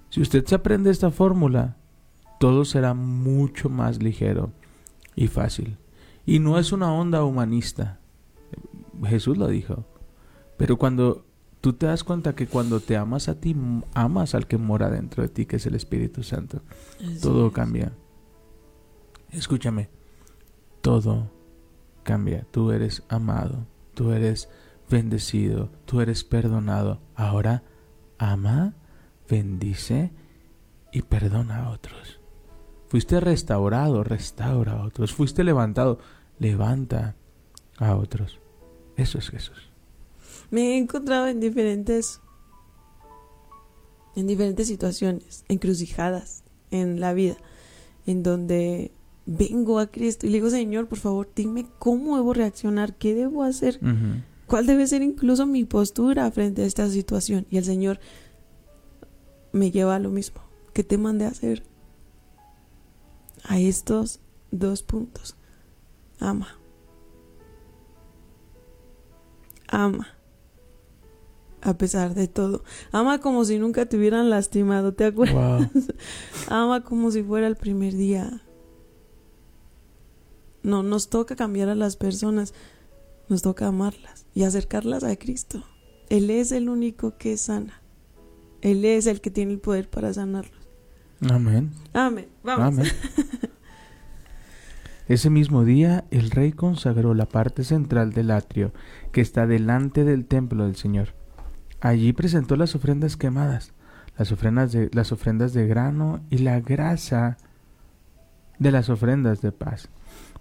Si 0.10 0.22
usted 0.22 0.46
se 0.46 0.56
aprende 0.56 0.92
esta 0.92 1.12
fórmula, 1.12 1.78
todo 2.40 2.66
será 2.66 2.94
mucho 2.94 3.70
más 3.70 4.04
ligero 4.04 4.52
y 5.16 5.28
fácil. 5.28 5.78
Y 6.26 6.40
no 6.40 6.60
es 6.60 6.72
una 6.72 6.92
onda 6.92 7.24
humanista. 7.24 8.00
Jesús 9.06 9.38
lo 9.38 9.48
dijo. 9.48 9.86
Pero 10.58 10.78
cuando 10.78 11.26
tú 11.62 11.74
te 11.74 11.86
das 11.86 12.04
cuenta 12.04 12.36
que 12.36 12.48
cuando 12.48 12.80
te 12.80 12.98
amas 12.98 13.30
a 13.30 13.40
ti, 13.40 13.56
amas 13.94 14.36
al 14.36 14.48
que 14.48 14.58
mora 14.58 14.90
dentro 14.90 15.24
de 15.24 15.30
ti, 15.30 15.46
que 15.46 15.56
es 15.56 15.66
el 15.66 15.76
Espíritu 15.76 16.24
Santo, 16.24 16.62
todo 17.22 17.52
cambia. 17.52 17.94
Escúchame, 19.32 19.90
todo 20.86 21.32
cambia. 22.04 22.46
Tú 22.52 22.72
eres 22.72 23.02
amado, 23.10 23.66
tú 23.96 24.12
eres 24.12 24.50
bendecido, 24.88 25.72
tú 25.86 26.00
eres 26.00 26.24
perdonado. 26.24 27.02
Ahora 27.16 27.64
ama, 28.20 28.76
bendice 29.28 30.12
y 30.92 31.02
perdona 31.02 31.66
a 31.66 31.72
otros. 31.72 32.20
Fuiste 32.88 33.20
restaurado, 33.20 34.04
restaura 34.04 34.74
a 34.74 34.86
otros. 34.86 35.12
Fuiste 35.12 35.44
levantado, 35.44 35.98
levanta 36.38 37.16
a 37.80 37.96
otros. 37.96 38.40
Eso 38.96 39.18
es 39.18 39.32
Jesús. 39.32 39.72
Me 40.52 40.76
he 40.76 40.78
encontrado 40.78 41.26
en 41.26 41.40
diferentes 41.40 42.22
en 44.16 44.28
diferentes 44.28 44.68
situaciones, 44.68 45.46
encrucijadas 45.48 46.44
en 46.70 47.00
la 47.00 47.16
vida, 47.16 47.38
en 48.06 48.22
donde 48.22 48.92
vengo 49.26 49.80
a 49.80 49.88
Cristo 49.88 50.26
y 50.26 50.30
le 50.30 50.38
digo, 50.38 50.50
Señor, 50.50 50.88
por 50.88 51.00
favor, 51.00 51.30
dime 51.36 51.66
cómo 51.80 52.18
debo 52.18 52.34
reaccionar, 52.34 52.96
qué 52.96 53.14
debo 53.14 53.44
hacer, 53.44 53.80
cuál 54.48 54.66
debe 54.68 54.88
ser 54.88 55.02
incluso 55.02 55.46
mi 55.46 55.66
postura 55.66 56.30
frente 56.32 56.64
a 56.64 56.66
esta 56.66 56.90
situación. 56.90 57.46
Y 57.50 57.58
el 57.58 57.66
Señor 57.66 58.00
me 59.52 59.72
lleva 59.72 59.96
a 59.96 60.00
lo 60.00 60.10
mismo. 60.10 60.42
¿Qué 60.74 60.84
te 60.84 60.98
mandé 60.98 61.26
a 61.26 61.30
hacer? 61.30 61.64
A 63.44 63.60
estos 63.60 64.20
dos 64.52 64.84
puntos. 64.84 65.36
Ama. 66.20 66.60
Ama. 69.68 70.08
A 71.62 71.78
pesar 71.78 72.14
de 72.14 72.28
todo. 72.28 72.64
Ama 72.92 73.20
como 73.20 73.44
si 73.46 73.58
nunca 73.58 73.88
te 73.88 73.98
hubieran 73.98 74.30
lastimado, 74.30 74.94
¿te 74.94 75.06
acuerdas? 75.06 75.72
Wow. 75.74 75.84
Ama 76.50 76.84
como 76.84 77.10
si 77.10 77.24
fuera 77.24 77.48
el 77.48 77.56
primer 77.56 77.96
día. 77.96 78.45
No, 80.66 80.82
nos 80.82 81.10
toca 81.10 81.36
cambiar 81.36 81.70
a 81.70 81.76
las 81.76 81.96
personas, 81.96 82.56
nos 83.30 83.44
toca 83.44 83.68
amarlas 83.68 84.26
y 84.34 84.44
acercarlas 84.44 85.04
a 85.04 85.16
Cristo. 85.16 85.64
Él 86.10 86.32
es 86.32 86.52
el 86.52 86.70
único 86.70 87.20
que 87.20 87.38
sana. 87.38 87.84
Él 88.62 88.84
es 88.84 89.06
el 89.06 89.22
que 89.22 89.30
tiene 89.30 89.54
el 89.54 89.60
poder 89.60 89.92
para 89.92 90.12
sanarlos. 90.12 90.68
Amén. 91.30 91.72
Amén. 91.94 92.28
Vamos. 92.44 92.80
Amén. 92.80 92.88
Ese 95.08 95.30
mismo 95.30 95.64
día 95.64 96.06
el 96.10 96.32
rey 96.32 96.52
consagró 96.52 97.14
la 97.14 97.28
parte 97.28 97.64
central 97.64 98.12
del 98.12 98.32
atrio 98.32 98.74
que 99.12 99.22
está 99.22 99.46
delante 99.46 100.04
del 100.04 100.26
templo 100.26 100.66
del 100.66 100.78
Señor. 100.78 101.10
Allí 101.80 102.12
presentó 102.12 102.56
las 102.56 102.74
ofrendas 102.74 103.18
quemadas, 103.18 103.74
las 104.18 104.32
ofrendas 104.32 104.72
de, 104.72 104.90
las 104.94 105.12
ofrendas 105.12 105.54
de 105.54 105.68
grano 105.68 106.22
y 106.32 106.40
la 106.40 106.60
grasa 106.60 107.38
de 108.58 108.72
las 108.72 108.90
ofrendas 108.90 109.42
de 109.42 109.52
paz. 109.52 109.90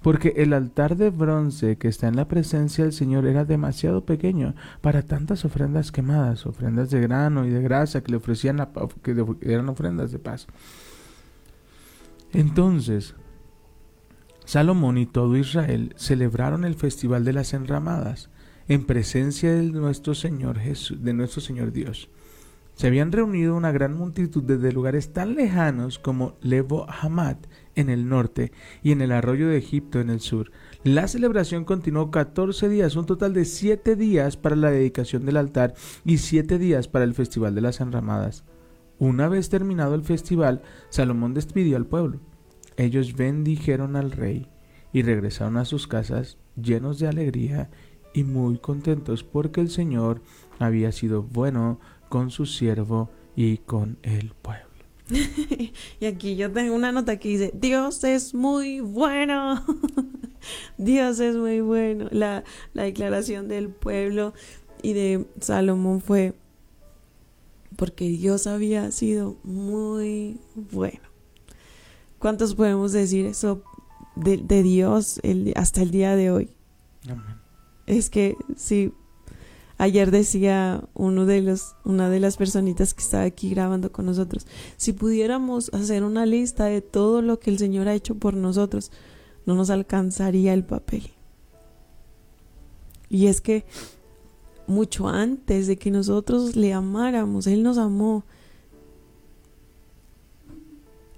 Porque 0.04 0.34
el 0.37 0.52
altar 0.52 0.99
de 0.99 1.08
bronce 1.08 1.78
que 1.78 1.88
está 1.88 2.08
en 2.08 2.16
la 2.16 2.28
presencia 2.28 2.84
del 2.84 2.92
Señor 2.92 3.25
era 3.25 3.46
demasiado 3.46 4.04
pequeño 4.04 4.54
para 4.82 5.00
tantas 5.00 5.46
ofrendas 5.46 5.92
quemadas, 5.92 6.44
ofrendas 6.44 6.90
de 6.90 7.00
grano 7.00 7.46
y 7.46 7.49
de 7.49 7.62
grasa 7.62 8.02
que 8.02 8.11
le 8.11 8.18
ofrecían 8.18 8.58
la 8.58 8.70
que 9.02 9.16
eran 9.40 9.70
ofrendas 9.70 10.12
de 10.12 10.18
paz. 10.18 10.46
Entonces, 12.34 13.14
Salomón 14.44 14.99
y 14.99 15.06
todo 15.06 15.38
Israel 15.38 15.94
celebraron 15.96 16.66
el 16.66 16.75
festival 16.75 17.25
de 17.25 17.32
las 17.32 17.54
enramadas 17.54 18.28
en 18.68 18.84
presencia 18.84 19.54
de 19.54 19.62
nuestro 19.62 20.14
Señor 20.14 20.58
Jesús, 20.58 21.02
de 21.02 21.14
nuestro 21.14 21.40
Señor 21.40 21.73
Dios. 21.73 22.11
Se 22.75 22.88
habían 22.88 23.11
reunido 23.11 23.56
una 23.56 23.73
gran 23.73 23.96
multitud 23.96 24.42
desde 24.42 24.70
lugares 24.70 25.14
tan 25.14 25.34
lejanos 25.34 25.99
como 25.99 26.37
Hamad 27.00 27.37
en 27.74 27.90
el 27.90 28.08
norte 28.08 28.52
y 28.82 28.92
en 28.92 29.00
el 29.00 29.12
arroyo 29.12 29.48
de 29.48 29.58
Egipto 29.58 30.00
en 30.00 30.10
el 30.10 30.20
sur. 30.20 30.50
La 30.84 31.08
celebración 31.08 31.64
continuó 31.64 32.10
14 32.10 32.68
días, 32.68 32.96
un 32.96 33.06
total 33.06 33.32
de 33.32 33.44
7 33.44 33.96
días 33.96 34.36
para 34.36 34.56
la 34.56 34.70
dedicación 34.70 35.24
del 35.24 35.36
altar 35.36 35.74
y 36.04 36.18
7 36.18 36.58
días 36.58 36.88
para 36.88 37.04
el 37.04 37.14
festival 37.14 37.54
de 37.54 37.60
las 37.60 37.80
enramadas. 37.80 38.44
Una 38.98 39.28
vez 39.28 39.48
terminado 39.48 39.94
el 39.94 40.04
festival, 40.04 40.62
Salomón 40.90 41.34
despidió 41.34 41.76
al 41.76 41.86
pueblo. 41.86 42.20
Ellos 42.76 43.14
bendijeron 43.16 43.96
al 43.96 44.12
rey 44.12 44.48
y 44.92 45.02
regresaron 45.02 45.56
a 45.56 45.64
sus 45.64 45.86
casas 45.86 46.38
llenos 46.56 46.98
de 46.98 47.08
alegría 47.08 47.70
y 48.12 48.24
muy 48.24 48.58
contentos 48.58 49.24
porque 49.24 49.60
el 49.60 49.70
Señor 49.70 50.22
había 50.58 50.92
sido 50.92 51.22
bueno 51.22 51.80
con 52.08 52.30
su 52.30 52.46
siervo 52.46 53.10
y 53.34 53.58
con 53.58 53.98
el 54.02 54.32
pueblo. 54.40 54.73
Y 56.00 56.06
aquí 56.06 56.37
yo 56.37 56.50
tengo 56.52 56.75
una 56.75 56.92
nota 56.92 57.18
que 57.18 57.28
dice, 57.28 57.50
Dios 57.54 58.02
es 58.04 58.34
muy 58.34 58.80
bueno. 58.80 59.64
Dios 60.78 61.20
es 61.20 61.37
muy 61.37 61.61
bueno. 61.61 62.08
La, 62.11 62.44
la 62.73 62.82
declaración 62.84 63.49
del 63.49 63.68
pueblo 63.68 64.34
y 64.82 64.92
de 64.92 65.26
Salomón 65.40 66.00
fue 66.00 66.34
porque 67.76 68.04
Dios 68.08 68.46
había 68.46 68.90
sido 68.92 69.37
muy 69.42 70.38
bueno. 70.54 71.00
¿Cuántos 72.18 72.54
podemos 72.54 72.92
decir 72.92 73.26
eso 73.26 73.62
de, 74.16 74.37
de 74.38 74.62
Dios 74.62 75.18
el- 75.23 75.52
hasta 75.56 75.82
el 75.82 75.90
día 75.90 76.14
de 76.16 76.30
hoy? 76.30 76.50
Amén. 77.08 77.37
Es 77.87 78.08
que 78.11 78.37
sí, 78.56 78.92
ayer 79.78 80.10
decía 80.10 80.84
uno 80.94 81.26
de 81.26 81.42
los, 81.42 81.74
una 81.84 82.08
de 82.08 82.20
las 82.20 82.36
personitas 82.36 82.94
que 82.94 83.02
estaba 83.02 83.24
aquí 83.24 83.50
grabando 83.50 83.92
con 83.92 84.06
nosotros, 84.06 84.46
si 84.76 84.92
pudiéramos 84.92 85.72
hacer 85.74 86.04
una 86.04 86.26
lista 86.26 86.66
de 86.66 86.80
todo 86.80 87.22
lo 87.22 87.40
que 87.40 87.50
el 87.50 87.58
Señor 87.58 87.88
ha 87.88 87.94
hecho 87.94 88.14
por 88.16 88.34
nosotros, 88.34 88.90
no 89.46 89.54
nos 89.54 89.70
alcanzaría 89.70 90.54
el 90.54 90.64
papel. 90.64 91.10
Y 93.08 93.26
es 93.26 93.40
que 93.40 93.64
mucho 94.66 95.08
antes 95.08 95.66
de 95.66 95.76
que 95.76 95.90
nosotros 95.90 96.56
le 96.56 96.72
amáramos, 96.72 97.46
Él 97.46 97.62
nos 97.62 97.78
amó 97.78 98.24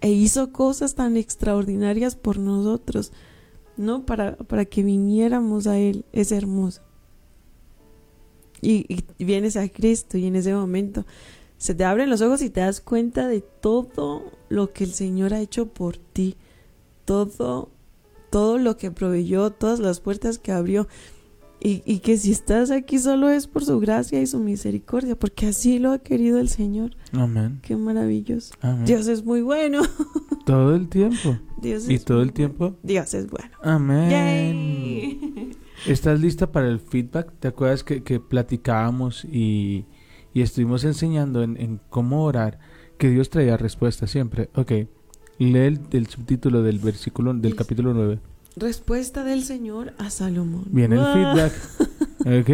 e 0.00 0.10
hizo 0.10 0.52
cosas 0.52 0.94
tan 0.94 1.16
extraordinarias 1.16 2.16
por 2.16 2.38
nosotros. 2.38 3.12
¿no? 3.76 4.06
Para, 4.06 4.36
para 4.36 4.64
que 4.64 4.82
viniéramos 4.82 5.66
a 5.66 5.78
Él, 5.78 6.04
es 6.12 6.32
hermoso. 6.32 6.82
Y, 8.66 9.04
y 9.18 9.24
vienes 9.24 9.56
a 9.56 9.68
Cristo 9.68 10.18
y 10.18 10.26
en 10.26 10.34
ese 10.34 10.52
momento 10.52 11.06
se 11.56 11.74
te 11.74 11.84
abren 11.84 12.10
los 12.10 12.20
ojos 12.20 12.42
y 12.42 12.50
te 12.50 12.60
das 12.60 12.80
cuenta 12.80 13.28
de 13.28 13.40
todo 13.40 14.24
lo 14.48 14.72
que 14.72 14.84
el 14.84 14.92
Señor 14.92 15.34
ha 15.34 15.40
hecho 15.40 15.66
por 15.66 15.96
ti, 15.96 16.36
todo, 17.04 17.70
todo 18.30 18.58
lo 18.58 18.76
que 18.76 18.90
proveyó, 18.90 19.50
todas 19.50 19.78
las 19.78 20.00
puertas 20.00 20.38
que 20.38 20.52
abrió. 20.52 20.88
Y, 21.58 21.82
y 21.86 22.00
que 22.00 22.18
si 22.18 22.32
estás 22.32 22.70
aquí 22.70 22.98
solo 22.98 23.30
es 23.30 23.46
por 23.46 23.64
su 23.64 23.80
gracia 23.80 24.20
y 24.20 24.26
su 24.26 24.38
misericordia, 24.40 25.18
porque 25.18 25.46
así 25.46 25.78
lo 25.78 25.92
ha 25.92 25.98
querido 25.98 26.38
el 26.38 26.48
Señor. 26.48 26.90
Amén. 27.12 27.60
Qué 27.62 27.76
maravilloso. 27.76 28.52
Amén. 28.60 28.84
Dios 28.84 29.06
es 29.06 29.24
muy 29.24 29.40
bueno. 29.40 29.82
Todo 30.44 30.74
el 30.74 30.88
tiempo. 30.88 31.38
Dios 31.62 31.88
¿Y 31.88 31.94
es 31.94 32.04
todo 32.04 32.20
el 32.20 32.32
tiempo? 32.32 32.76
Dios 32.82 33.14
es 33.14 33.30
bueno. 33.30 33.50
Amén. 33.62 34.10
Yay. 34.10 35.56
¿Estás 35.88 36.20
lista 36.20 36.50
para 36.50 36.68
el 36.68 36.80
feedback? 36.80 37.32
¿Te 37.38 37.48
acuerdas 37.48 37.84
que, 37.84 38.02
que 38.02 38.18
platicábamos 38.20 39.24
y, 39.24 39.84
y 40.34 40.42
estuvimos 40.42 40.84
enseñando 40.84 41.42
en, 41.42 41.56
en 41.60 41.80
cómo 41.90 42.24
orar? 42.24 42.58
que 42.98 43.10
Dios 43.10 43.28
traía 43.28 43.58
respuesta 43.58 44.06
siempre. 44.06 44.48
Ok, 44.54 44.70
lee 45.38 45.58
el, 45.58 45.80
el 45.90 46.06
subtítulo 46.06 46.62
del 46.62 46.78
versículo 46.78 47.34
del 47.34 47.54
capítulo 47.54 47.92
9. 47.92 48.18
Respuesta 48.56 49.22
del 49.22 49.42
Señor 49.42 49.92
a 49.98 50.08
Salomón. 50.08 50.64
Viene 50.70 50.94
el 50.96 51.02
Ah. 51.02 51.12
feedback. 51.12 51.52
Ok, 52.40 52.50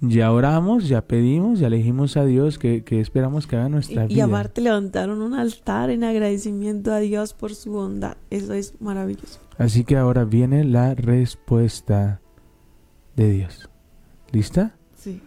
ya 0.00 0.30
oramos, 0.32 0.86
ya 0.88 1.06
pedimos, 1.06 1.60
ya 1.60 1.70
le 1.70 1.76
dijimos 1.78 2.16
a 2.18 2.24
Dios 2.26 2.58
que, 2.58 2.82
que 2.84 3.00
esperamos 3.00 3.46
que 3.46 3.56
haga 3.56 3.68
nuestra 3.70 4.02
Y, 4.04 4.06
y 4.06 4.14
vida. 4.16 4.24
aparte 4.24 4.60
levantaron 4.60 5.22
un 5.22 5.32
altar 5.32 5.88
en 5.90 6.02
agradecimiento 6.04 6.92
a 6.92 6.98
Dios 6.98 7.32
por 7.32 7.54
su 7.54 7.70
bondad. 7.70 8.16
Eso 8.30 8.52
es 8.52 8.74
maravilloso. 8.80 9.38
Así 9.56 9.84
que 9.84 9.96
ahora 9.96 10.24
viene 10.24 10.64
la 10.64 10.94
respuesta 10.94 12.20
de 13.18 13.32
Dios. 13.32 13.68
¿Lista? 14.30 14.76
Sí. 14.94 15.20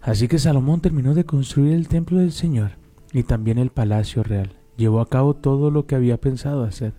Así 0.00 0.28
que 0.28 0.38
Salomón 0.38 0.80
terminó 0.80 1.14
de 1.14 1.24
construir 1.24 1.74
el 1.74 1.88
templo 1.88 2.18
del 2.18 2.32
Señor 2.32 2.72
y 3.12 3.24
también 3.24 3.58
el 3.58 3.70
palacio 3.70 4.22
real. 4.22 4.56
Llevó 4.76 5.00
a 5.00 5.08
cabo 5.08 5.34
todo 5.34 5.70
lo 5.70 5.86
que 5.86 5.96
había 5.96 6.20
pensado 6.20 6.64
hacer. 6.64 6.94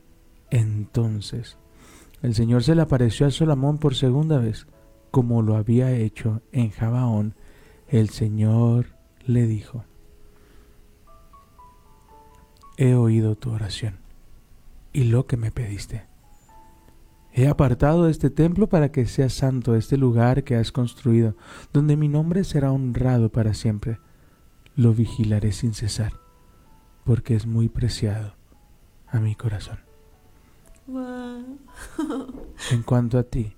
Entonces, 0.50 1.58
el 2.22 2.36
Señor 2.36 2.64
se 2.64 2.76
le 2.76 2.82
apareció 2.82 3.26
a 3.26 3.32
Salomón 3.32 3.78
por 3.78 3.96
segunda 3.96 4.38
vez, 4.38 4.68
como 5.12 5.42
lo 5.42 5.56
había 5.56 5.92
hecho 5.92 6.42
en 6.52 6.72
Jabaón. 6.72 7.36
El 7.88 8.10
Señor 8.10 8.88
le 9.26 9.48
dijo, 9.48 9.86
He 12.78 12.96
oído 12.96 13.36
tu 13.36 13.52
oración 13.52 14.00
y 14.92 15.06
lo 15.06 15.26
que 15.26 15.38
me 15.38 15.52
pediste. 15.52 16.04
He 17.38 17.50
apartado 17.50 18.08
este 18.08 18.30
templo 18.30 18.68
para 18.68 18.94
que 18.94 19.06
sea 19.08 19.28
santo 19.28 19.76
este 19.76 19.98
lugar 19.98 20.46
que 20.46 20.56
has 20.56 20.72
construido 20.72 21.36
donde 21.74 21.98
mi 21.98 22.08
nombre 22.08 22.46
será 22.46 22.72
honrado 22.72 23.30
para 23.30 23.54
siempre. 23.54 24.00
Lo 24.78 24.94
vigilaré 24.94 25.52
sin 25.52 25.74
cesar, 25.74 26.14
porque 27.04 27.36
es 27.36 27.46
muy 27.46 27.68
preciado 27.68 28.36
a 29.06 29.20
mi 29.20 29.36
corazón. 29.36 29.80
Wow. 30.88 31.60
En 32.72 32.84
cuanto 32.84 33.18
a 33.18 33.24
ti, 33.24 33.58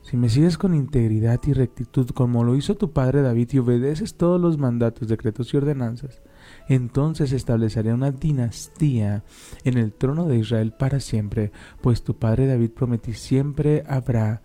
si 0.00 0.16
me 0.16 0.30
sigues 0.30 0.56
con 0.56 0.74
integridad 0.74 1.40
y 1.46 1.52
rectitud 1.52 2.08
como 2.08 2.42
lo 2.42 2.56
hizo 2.56 2.74
tu 2.78 2.90
padre 2.92 3.20
David 3.20 3.50
y 3.52 3.58
obedeces 3.58 4.14
todos 4.14 4.40
los 4.40 4.56
mandatos, 4.56 5.08
decretos 5.08 5.52
y 5.52 5.58
ordenanzas, 5.58 6.22
entonces 6.74 7.32
estableceré 7.32 7.92
una 7.92 8.10
dinastía 8.10 9.24
en 9.64 9.78
el 9.78 9.92
trono 9.92 10.26
de 10.26 10.38
Israel 10.38 10.72
para 10.72 11.00
siempre, 11.00 11.52
pues 11.80 12.02
tu 12.02 12.16
padre 12.16 12.46
David 12.46 12.70
prometí 12.70 13.14
siempre 13.14 13.82
habrá 13.86 14.42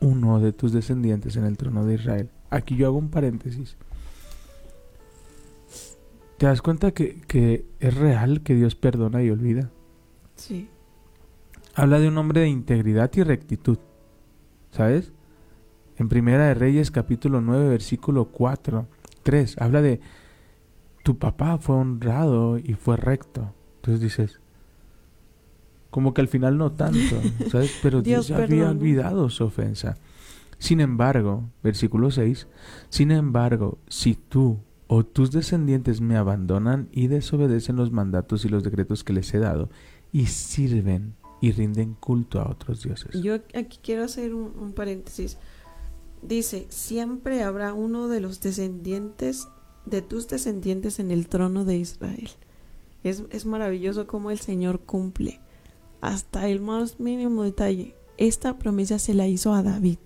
uno 0.00 0.40
de 0.40 0.52
tus 0.52 0.72
descendientes 0.72 1.36
en 1.36 1.44
el 1.44 1.56
trono 1.56 1.84
de 1.84 1.94
Israel. 1.94 2.30
Aquí 2.50 2.76
yo 2.76 2.86
hago 2.86 2.98
un 2.98 3.08
paréntesis. 3.08 3.76
¿Te 6.38 6.46
das 6.46 6.60
cuenta 6.60 6.90
que, 6.90 7.20
que 7.22 7.64
es 7.80 7.94
real 7.94 8.42
que 8.42 8.54
Dios 8.54 8.74
perdona 8.74 9.22
y 9.22 9.30
olvida? 9.30 9.70
Sí. 10.36 10.68
habla 11.74 12.00
de 12.00 12.08
un 12.08 12.18
hombre 12.18 12.42
de 12.42 12.48
integridad 12.48 13.10
y 13.14 13.22
rectitud. 13.22 13.78
¿Sabes? 14.70 15.12
En 15.96 16.08
Primera 16.08 16.48
de 16.48 16.54
Reyes 16.54 16.90
capítulo 16.90 17.40
9 17.40 17.68
versículo 17.68 18.26
4, 18.26 18.88
3, 19.22 19.56
habla 19.60 19.80
de 19.80 20.00
tu 21.04 21.18
papá 21.18 21.58
fue 21.58 21.76
honrado 21.76 22.58
y 22.58 22.72
fue 22.74 22.96
recto. 22.96 23.52
Entonces 23.76 24.00
dices, 24.00 24.40
como 25.90 26.14
que 26.14 26.22
al 26.22 26.28
final 26.28 26.56
no 26.56 26.72
tanto, 26.72 27.20
¿sabes? 27.50 27.78
Pero 27.82 28.02
Dios, 28.02 28.26
Dios 28.26 28.40
había 28.40 28.70
olvidado 28.70 29.28
su 29.28 29.44
ofensa. 29.44 29.98
Sin 30.58 30.80
embargo, 30.80 31.44
versículo 31.62 32.10
6, 32.10 32.48
sin 32.88 33.10
embargo, 33.10 33.78
si 33.86 34.14
tú 34.14 34.58
o 34.86 35.04
tus 35.04 35.30
descendientes 35.30 36.00
me 36.00 36.16
abandonan 36.16 36.88
y 36.90 37.08
desobedecen 37.08 37.76
los 37.76 37.92
mandatos 37.92 38.44
y 38.46 38.48
los 38.48 38.64
decretos 38.64 39.04
que 39.04 39.12
les 39.12 39.32
he 39.34 39.38
dado, 39.38 39.68
y 40.10 40.26
sirven 40.26 41.16
y 41.40 41.52
rinden 41.52 41.94
culto 42.00 42.40
a 42.40 42.48
otros 42.50 42.82
dioses. 42.82 43.20
Yo 43.20 43.34
aquí 43.34 43.78
quiero 43.82 44.04
hacer 44.04 44.34
un, 44.34 44.54
un 44.58 44.72
paréntesis. 44.72 45.36
Dice, 46.22 46.66
siempre 46.70 47.42
habrá 47.42 47.74
uno 47.74 48.08
de 48.08 48.20
los 48.20 48.40
descendientes, 48.40 49.48
de 49.86 50.02
tus 50.02 50.28
descendientes 50.28 50.98
en 50.98 51.10
el 51.10 51.28
trono 51.28 51.64
de 51.64 51.76
Israel. 51.76 52.30
Es, 53.02 53.22
es 53.30 53.44
maravilloso 53.46 54.06
cómo 54.06 54.30
el 54.30 54.38
Señor 54.38 54.80
cumple 54.80 55.40
hasta 56.00 56.48
el 56.48 56.60
más 56.60 57.00
mínimo 57.00 57.42
detalle. 57.42 57.94
Esta 58.16 58.58
promesa 58.58 58.98
se 58.98 59.14
la 59.14 59.26
hizo 59.26 59.52
a 59.52 59.62
David, 59.62 59.98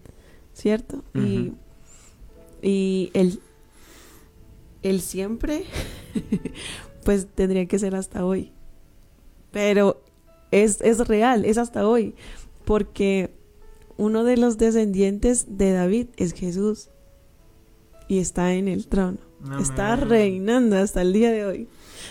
¿cierto? 0.53 1.05
Y, 1.14 1.53
y 2.62 3.11
él, 3.14 3.41
él 4.83 5.01
siempre, 5.01 5.64
pues 7.05 7.27
tendría 7.35 7.67
que 7.67 7.79
ser 7.79 7.95
hasta 7.95 8.25
hoy. 8.25 8.53
Pero 9.51 10.03
es, 10.51 10.81
es 10.81 11.07
real, 11.07 11.45
es 11.45 11.59
hasta 11.59 11.87
hoy. 11.87 12.14
Porque 12.64 13.31
uno 13.97 14.25
de 14.25 14.37
los 14.37 14.59
descendientes 14.59 15.59
de 15.59 15.73
David 15.73 16.09
es 16.17 16.33
Jesús. 16.33 16.91
Y 18.09 18.21
está 18.21 18.55
en 18.55 18.69
el 18.69 18.87
trono. 18.87 19.28
Está 19.61 19.96
reinando 19.96 20.77
hasta 20.77 21.03
el 21.03 21.12
día 21.12 21.31
de 21.31 21.44
hoy. 21.46 21.68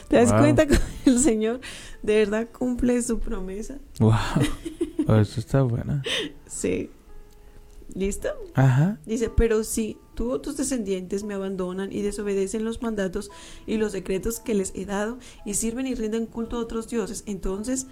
¿Te 0.08 0.18
das 0.18 0.32
Wow. 0.32 0.40
cuenta 0.40 0.66
que 0.68 0.78
el 1.06 1.20
Señor 1.20 1.60
de 2.04 2.16
verdad 2.18 2.48
cumple 2.52 3.02
su 3.02 3.20
promesa? 3.20 3.78
Wow. 4.00 4.14
Eso 5.20 5.40
está 5.40 5.62
buena. 5.64 6.04
Sí. 6.48 6.90
¿Listo? 7.94 8.30
Ajá. 8.54 9.00
Dice, 9.06 9.30
pero 9.30 9.64
si 9.64 9.98
tú 10.14 10.32
o 10.32 10.42
tus 10.42 10.58
descendientes 10.58 11.24
me 11.24 11.34
abandonan 11.34 11.92
y 11.92 12.02
desobedecen 12.02 12.64
los 12.66 12.82
mandatos 12.82 13.32
y 13.66 13.78
los 13.78 13.92
decretos 13.94 14.40
que 14.40 14.54
les 14.54 14.74
he 14.76 14.86
dado 14.86 15.18
y 15.46 15.54
sirven 15.56 15.88
y 15.88 15.96
rinden 15.96 16.26
culto 16.26 16.58
a 16.58 16.60
otros 16.60 16.90
dioses, 16.90 17.24
entonces 17.26 17.88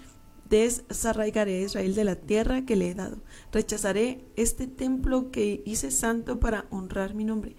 desarraigaré 0.48 1.56
a 1.56 1.64
Israel 1.64 1.94
de 1.94 2.04
la 2.04 2.14
tierra 2.16 2.64
que 2.64 2.76
le 2.76 2.90
he 2.90 2.94
dado. 2.94 3.16
Rechazaré 3.52 4.24
este 4.36 4.66
templo 4.66 5.30
que 5.30 5.62
hice 5.66 5.90
santo 5.90 6.38
para 6.38 6.66
honrar 6.70 7.14
mi 7.14 7.24
nombre. 7.24 7.56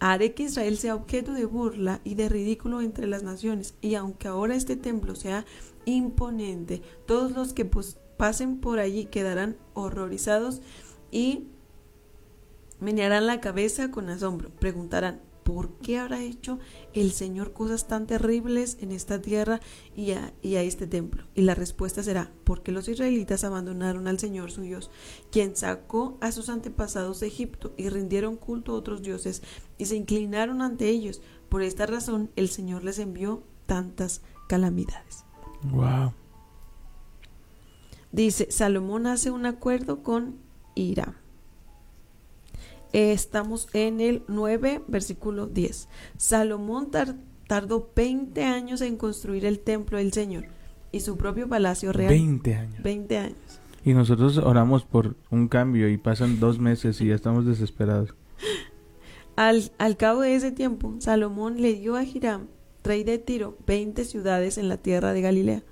Haré 0.00 0.34
que 0.34 0.44
Israel 0.44 0.78
sea 0.78 0.94
objeto 0.94 1.32
de 1.32 1.44
burla 1.44 2.00
y 2.04 2.14
de 2.14 2.28
ridículo 2.28 2.80
entre 2.80 3.06
las 3.06 3.22
naciones, 3.22 3.74
y 3.80 3.94
aunque 3.94 4.28
ahora 4.28 4.54
este 4.54 4.76
templo 4.76 5.16
sea 5.16 5.44
imponente, 5.86 6.82
todos 7.06 7.32
los 7.32 7.52
que 7.52 7.68
pasen 8.16 8.60
por 8.60 8.78
allí 8.78 9.06
quedarán 9.06 9.56
horrorizados 9.74 10.60
y 11.10 11.48
menearán 12.80 13.26
la 13.26 13.40
cabeza 13.40 13.90
con 13.90 14.08
asombro. 14.08 14.50
Preguntarán, 14.50 15.20
¿por 15.48 15.70
qué 15.78 15.96
habrá 15.98 16.22
hecho 16.22 16.58
el 16.92 17.10
Señor 17.10 17.54
cosas 17.54 17.88
tan 17.88 18.06
terribles 18.06 18.76
en 18.82 18.92
esta 18.92 19.22
tierra 19.22 19.60
y 19.96 20.10
a, 20.10 20.34
y 20.42 20.56
a 20.56 20.62
este 20.62 20.86
templo? 20.86 21.24
Y 21.34 21.40
la 21.40 21.54
respuesta 21.54 22.02
será, 22.02 22.30
porque 22.44 22.70
los 22.70 22.86
israelitas 22.86 23.44
abandonaron 23.44 24.08
al 24.08 24.18
Señor 24.18 24.50
su 24.50 24.60
Dios, 24.60 24.90
quien 25.32 25.56
sacó 25.56 26.18
a 26.20 26.32
sus 26.32 26.50
antepasados 26.50 27.20
de 27.20 27.28
Egipto 27.28 27.72
y 27.78 27.88
rindieron 27.88 28.36
culto 28.36 28.72
a 28.72 28.74
otros 28.74 29.00
dioses 29.00 29.42
y 29.78 29.86
se 29.86 29.96
inclinaron 29.96 30.60
ante 30.60 30.90
ellos. 30.90 31.22
Por 31.48 31.62
esta 31.62 31.86
razón 31.86 32.30
el 32.36 32.50
Señor 32.50 32.84
les 32.84 32.98
envió 32.98 33.42
tantas 33.64 34.20
calamidades. 34.48 35.24
Wow. 35.62 36.12
Dice, 38.12 38.50
Salomón 38.50 39.06
hace 39.06 39.30
un 39.30 39.46
acuerdo 39.46 40.02
con 40.02 40.36
Hiram. 40.74 41.14
Eh, 42.92 43.12
Estamos 43.12 43.68
en 43.74 44.00
el 44.00 44.22
9, 44.28 44.82
versículo 44.88 45.46
10. 45.46 45.88
Salomón 46.16 46.90
tar- 46.90 47.16
tardó 47.46 47.90
20 47.94 48.44
años 48.44 48.80
en 48.80 48.96
construir 48.96 49.44
el 49.44 49.60
templo 49.60 49.98
del 49.98 50.12
Señor 50.12 50.44
y 50.92 51.00
su 51.00 51.16
propio 51.16 51.48
palacio 51.48 51.92
real. 51.92 52.08
20 52.10 52.54
años. 52.54 52.82
20 52.82 53.18
años. 53.18 53.36
Y 53.84 53.94
nosotros 53.94 54.36
oramos 54.38 54.84
por 54.84 55.16
un 55.30 55.48
cambio 55.48 55.88
y 55.88 55.96
pasan 55.98 56.40
dos 56.40 56.58
meses 56.58 57.00
y 57.00 57.06
ya 57.08 57.14
estamos 57.14 57.46
desesperados. 57.46 58.14
Al, 59.36 59.70
al 59.78 59.96
cabo 59.96 60.22
de 60.22 60.34
ese 60.34 60.50
tiempo, 60.50 60.96
Salomón 60.98 61.60
le 61.62 61.74
dio 61.74 61.94
a 61.94 62.02
Hiram, 62.02 62.48
rey 62.82 63.04
de 63.04 63.18
Tiro, 63.18 63.56
20 63.68 64.04
ciudades 64.04 64.58
en 64.58 64.68
la 64.68 64.78
tierra 64.78 65.12
de 65.12 65.20
Galilea. 65.20 65.62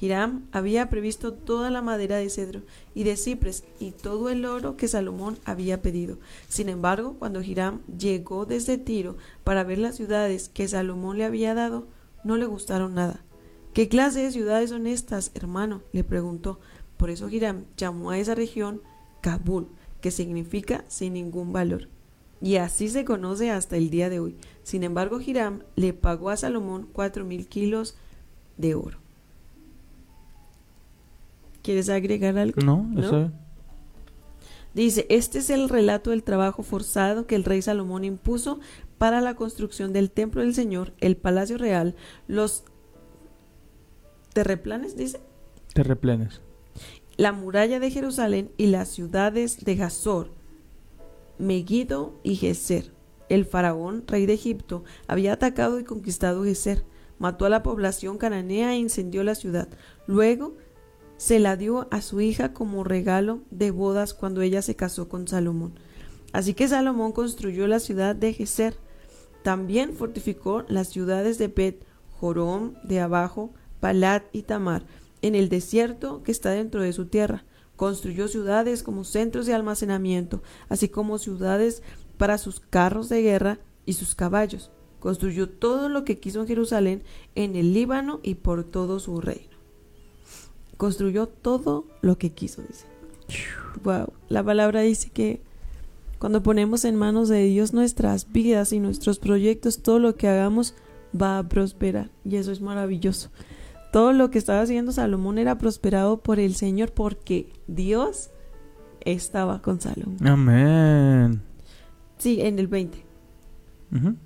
Hiram 0.00 0.46
había 0.50 0.88
previsto 0.88 1.34
toda 1.34 1.70
la 1.70 1.82
madera 1.82 2.16
de 2.16 2.30
cedro 2.30 2.62
y 2.94 3.04
de 3.04 3.16
cipres 3.16 3.64
y 3.78 3.90
todo 3.90 4.30
el 4.30 4.46
oro 4.46 4.76
que 4.76 4.88
Salomón 4.88 5.38
había 5.44 5.82
pedido. 5.82 6.18
Sin 6.48 6.70
embargo, 6.70 7.16
cuando 7.18 7.42
Hiram 7.42 7.80
llegó 7.98 8.46
desde 8.46 8.78
Tiro 8.78 9.16
para 9.44 9.62
ver 9.62 9.78
las 9.78 9.96
ciudades 9.96 10.48
que 10.48 10.68
Salomón 10.68 11.18
le 11.18 11.24
había 11.24 11.52
dado, 11.52 11.86
no 12.24 12.36
le 12.36 12.46
gustaron 12.46 12.94
nada. 12.94 13.22
¿Qué 13.74 13.88
clase 13.88 14.22
de 14.22 14.32
ciudades 14.32 14.70
son 14.70 14.86
estas, 14.86 15.32
hermano? 15.34 15.82
le 15.92 16.02
preguntó. 16.02 16.60
Por 16.96 17.10
eso 17.10 17.28
Hiram 17.28 17.66
llamó 17.76 18.10
a 18.10 18.18
esa 18.18 18.34
región 18.34 18.80
Kabul, 19.20 19.68
que 20.00 20.10
significa 20.10 20.84
sin 20.88 21.12
ningún 21.12 21.52
valor. 21.52 21.88
Y 22.40 22.56
así 22.56 22.88
se 22.88 23.04
conoce 23.04 23.50
hasta 23.50 23.76
el 23.76 23.90
día 23.90 24.08
de 24.08 24.18
hoy. 24.18 24.36
Sin 24.62 24.82
embargo, 24.82 25.20
Hiram 25.20 25.62
le 25.76 25.92
pagó 25.92 26.30
a 26.30 26.38
Salomón 26.38 26.88
cuatro 26.90 27.26
mil 27.26 27.46
kilos 27.48 27.96
de 28.56 28.74
oro. 28.74 28.99
¿Quieres 31.62 31.88
agregar 31.88 32.38
algo? 32.38 32.60
¿No? 32.62 32.86
¿No? 32.90 33.00
¿Eso? 33.00 33.30
Dice, 34.74 35.06
este 35.08 35.38
es 35.38 35.50
el 35.50 35.68
relato 35.68 36.10
del 36.10 36.22
trabajo 36.22 36.62
forzado 36.62 37.26
que 37.26 37.34
el 37.34 37.44
rey 37.44 37.60
Salomón 37.60 38.04
impuso 38.04 38.60
para 38.98 39.20
la 39.20 39.34
construcción 39.34 39.92
del 39.92 40.10
templo 40.10 40.42
del 40.42 40.54
Señor, 40.54 40.92
el 41.00 41.16
palacio 41.16 41.58
real, 41.58 41.96
los 42.28 42.64
terreplanes, 44.32 44.96
dice, 44.96 45.20
Terreplenes. 45.74 46.40
la 47.16 47.32
muralla 47.32 47.80
de 47.80 47.90
Jerusalén 47.90 48.52
y 48.56 48.66
las 48.66 48.88
ciudades 48.88 49.64
de 49.64 49.74
Gazor, 49.74 50.30
Megiddo 51.38 52.20
y 52.22 52.36
Geser. 52.36 52.92
El 53.28 53.44
faraón, 53.44 54.04
rey 54.06 54.26
de 54.26 54.34
Egipto, 54.34 54.84
había 55.06 55.32
atacado 55.32 55.80
y 55.80 55.84
conquistado 55.84 56.44
Geser, 56.44 56.84
mató 57.18 57.44
a 57.46 57.50
la 57.50 57.62
población 57.62 58.18
cananea 58.18 58.72
e 58.72 58.78
incendió 58.78 59.24
la 59.24 59.34
ciudad. 59.34 59.68
Luego 60.06 60.56
se 61.20 61.38
la 61.38 61.58
dio 61.58 61.86
a 61.90 62.00
su 62.00 62.22
hija 62.22 62.54
como 62.54 62.82
regalo 62.82 63.42
de 63.50 63.70
bodas 63.70 64.14
cuando 64.14 64.40
ella 64.40 64.62
se 64.62 64.74
casó 64.74 65.10
con 65.10 65.28
Salomón. 65.28 65.74
Así 66.32 66.54
que 66.54 66.66
Salomón 66.66 67.12
construyó 67.12 67.66
la 67.66 67.78
ciudad 67.78 68.16
de 68.16 68.32
Geser. 68.32 68.78
También 69.42 69.92
fortificó 69.92 70.64
las 70.68 70.88
ciudades 70.88 71.36
de 71.36 71.48
Bet, 71.48 71.84
Jorom, 72.18 72.72
de 72.84 73.00
abajo, 73.00 73.52
Palat 73.80 74.24
y 74.32 74.44
Tamar, 74.44 74.86
en 75.20 75.34
el 75.34 75.50
desierto 75.50 76.22
que 76.22 76.32
está 76.32 76.52
dentro 76.52 76.80
de 76.82 76.94
su 76.94 77.04
tierra. 77.04 77.44
Construyó 77.76 78.26
ciudades 78.26 78.82
como 78.82 79.04
centros 79.04 79.44
de 79.44 79.52
almacenamiento, 79.52 80.42
así 80.70 80.88
como 80.88 81.18
ciudades 81.18 81.82
para 82.16 82.38
sus 82.38 82.60
carros 82.60 83.10
de 83.10 83.20
guerra 83.20 83.58
y 83.84 83.92
sus 83.92 84.14
caballos. 84.14 84.70
Construyó 85.00 85.50
todo 85.50 85.90
lo 85.90 86.06
que 86.06 86.18
quiso 86.18 86.40
en 86.40 86.46
Jerusalén, 86.46 87.02
en 87.34 87.56
el 87.56 87.74
Líbano 87.74 88.20
y 88.22 88.36
por 88.36 88.64
todo 88.64 89.00
su 89.00 89.20
reino. 89.20 89.59
Construyó 90.80 91.26
todo 91.26 91.84
lo 92.00 92.16
que 92.16 92.30
quiso, 92.30 92.62
dice. 92.62 92.86
Wow. 93.84 94.14
La 94.30 94.42
palabra 94.42 94.80
dice 94.80 95.10
que 95.10 95.42
cuando 96.18 96.42
ponemos 96.42 96.86
en 96.86 96.96
manos 96.96 97.28
de 97.28 97.44
Dios 97.44 97.74
nuestras 97.74 98.32
vidas 98.32 98.72
y 98.72 98.80
nuestros 98.80 99.18
proyectos, 99.18 99.82
todo 99.82 99.98
lo 99.98 100.16
que 100.16 100.26
hagamos 100.26 100.74
va 101.14 101.36
a 101.36 101.46
prosperar. 101.46 102.10
Y 102.24 102.36
eso 102.36 102.50
es 102.50 102.62
maravilloso. 102.62 103.28
Todo 103.92 104.14
lo 104.14 104.30
que 104.30 104.38
estaba 104.38 104.62
haciendo 104.62 104.90
Salomón 104.90 105.36
era 105.36 105.58
prosperado 105.58 106.22
por 106.22 106.40
el 106.40 106.54
Señor 106.54 106.92
porque 106.92 107.52
Dios 107.66 108.30
estaba 109.02 109.60
con 109.60 109.82
Salomón. 109.82 110.26
Amén. 110.26 111.42
Sí, 112.16 112.40
en 112.40 112.58
el 112.58 112.68
20. 112.68 113.04
Ujú. 113.96 114.16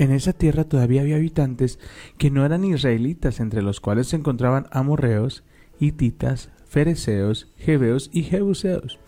En 0.00 0.12
esa 0.12 0.32
tierra 0.32 0.64
todavía 0.64 1.02
había 1.02 1.16
habitantes 1.16 1.78
que 2.16 2.30
no 2.30 2.46
eran 2.46 2.64
israelitas, 2.64 3.38
entre 3.38 3.60
los 3.60 3.80
cuales 3.80 4.08
se 4.08 4.16
encontraban 4.16 4.66
amorreos, 4.70 5.44
hititas, 5.78 6.48
fereceos, 6.64 7.52
jebeos 7.58 8.08
y 8.10 8.22
jebuseos. 8.22 8.98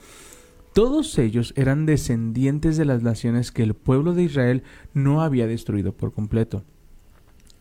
Todos 0.75 1.19
ellos 1.19 1.55
eran 1.57 1.87
descendientes 1.87 2.77
de 2.77 2.85
las 2.85 3.03
naciones 3.03 3.53
que 3.53 3.63
el 3.63 3.73
pueblo 3.73 4.13
de 4.13 4.25
Israel 4.25 4.65
no 4.93 5.23
había 5.23 5.47
destruido 5.47 5.97
por 5.97 6.13
completo. 6.13 6.63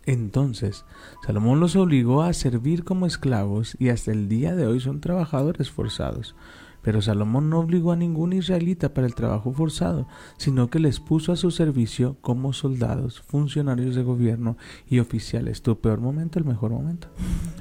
Entonces, 0.06 0.84
Salomón 1.26 1.62
los 1.62 1.78
obligó 1.78 2.24
a 2.24 2.34
servir 2.34 2.84
como 2.84 3.06
esclavos 3.06 3.78
y 3.80 3.88
hasta 3.88 4.12
el 4.12 4.28
día 4.28 4.58
de 4.58 4.68
hoy 4.68 4.82
son 4.82 5.00
trabajadores 5.00 5.72
forzados. 5.72 6.36
Pero 6.82 7.02
Salomón 7.02 7.50
no 7.50 7.60
obligó 7.60 7.92
a 7.92 7.96
ningún 7.96 8.34
israelita 8.34 8.94
para 8.94 9.08
el 9.08 9.16
trabajo 9.16 9.52
forzado, 9.54 10.08
sino 10.38 10.70
que 10.70 10.80
les 10.80 11.00
puso 11.00 11.32
a 11.32 11.36
su 11.36 11.52
servicio 11.52 12.18
como 12.22 12.54
soldados, 12.54 13.22
funcionarios 13.22 13.96
de 13.96 14.04
gobierno 14.04 14.58
y 14.88 15.00
oficiales, 15.00 15.62
tu 15.62 15.80
peor 15.80 16.00
momento, 16.00 16.40
el 16.40 16.46
mejor 16.46 16.72
momento, 16.72 17.08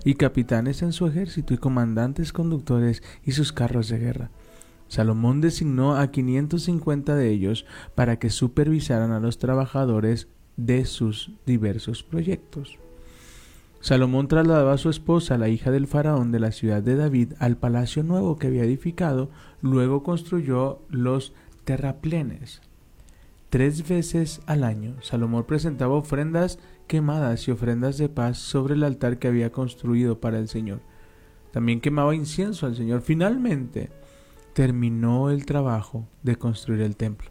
y 0.04 0.14
capitanes 0.14 0.82
en 0.82 0.92
su 0.92 1.06
ejército 1.06 1.54
y 1.54 1.58
comandantes 1.58 2.32
conductores 2.32 3.02
y 3.24 3.32
sus 3.32 3.52
carros 3.52 3.88
de 3.88 3.98
guerra. 3.98 4.30
Salomón 4.88 5.40
designó 5.40 5.94
a 5.94 6.10
550 6.10 7.14
de 7.14 7.30
ellos 7.30 7.64
para 7.94 8.18
que 8.18 8.28
supervisaran 8.28 9.12
a 9.12 9.20
los 9.20 9.38
trabajadores 9.38 10.26
de 10.56 10.84
sus 10.84 11.32
diversos 11.46 12.02
proyectos. 12.02 12.78
Salomón 13.80 14.28
trasladó 14.28 14.70
a 14.70 14.78
su 14.78 14.90
esposa, 14.90 15.38
la 15.38 15.48
hija 15.48 15.70
del 15.70 15.86
faraón 15.86 16.32
de 16.32 16.40
la 16.40 16.52
ciudad 16.52 16.82
de 16.82 16.96
David, 16.96 17.32
al 17.38 17.56
palacio 17.56 18.02
nuevo 18.02 18.36
que 18.36 18.48
había 18.48 18.64
edificado, 18.64 19.30
luego 19.62 20.02
construyó 20.02 20.82
los 20.90 21.32
terraplenes. 21.64 22.60
Tres 23.48 23.88
veces 23.88 24.42
al 24.46 24.64
año, 24.64 24.96
Salomón 25.02 25.44
presentaba 25.44 25.94
ofrendas 25.94 26.58
quemadas 26.86 27.48
y 27.48 27.52
ofrendas 27.52 27.96
de 27.96 28.10
paz 28.10 28.36
sobre 28.36 28.74
el 28.74 28.84
altar 28.84 29.18
que 29.18 29.28
había 29.28 29.50
construido 29.50 30.20
para 30.20 30.38
el 30.38 30.48
Señor. 30.48 30.80
También 31.50 31.80
quemaba 31.80 32.14
incienso 32.14 32.66
al 32.66 32.76
Señor. 32.76 33.00
Finalmente, 33.00 33.90
terminó 34.52 35.30
el 35.30 35.46
trabajo 35.46 36.06
de 36.22 36.36
construir 36.36 36.82
el 36.82 36.96
templo. 36.96 37.30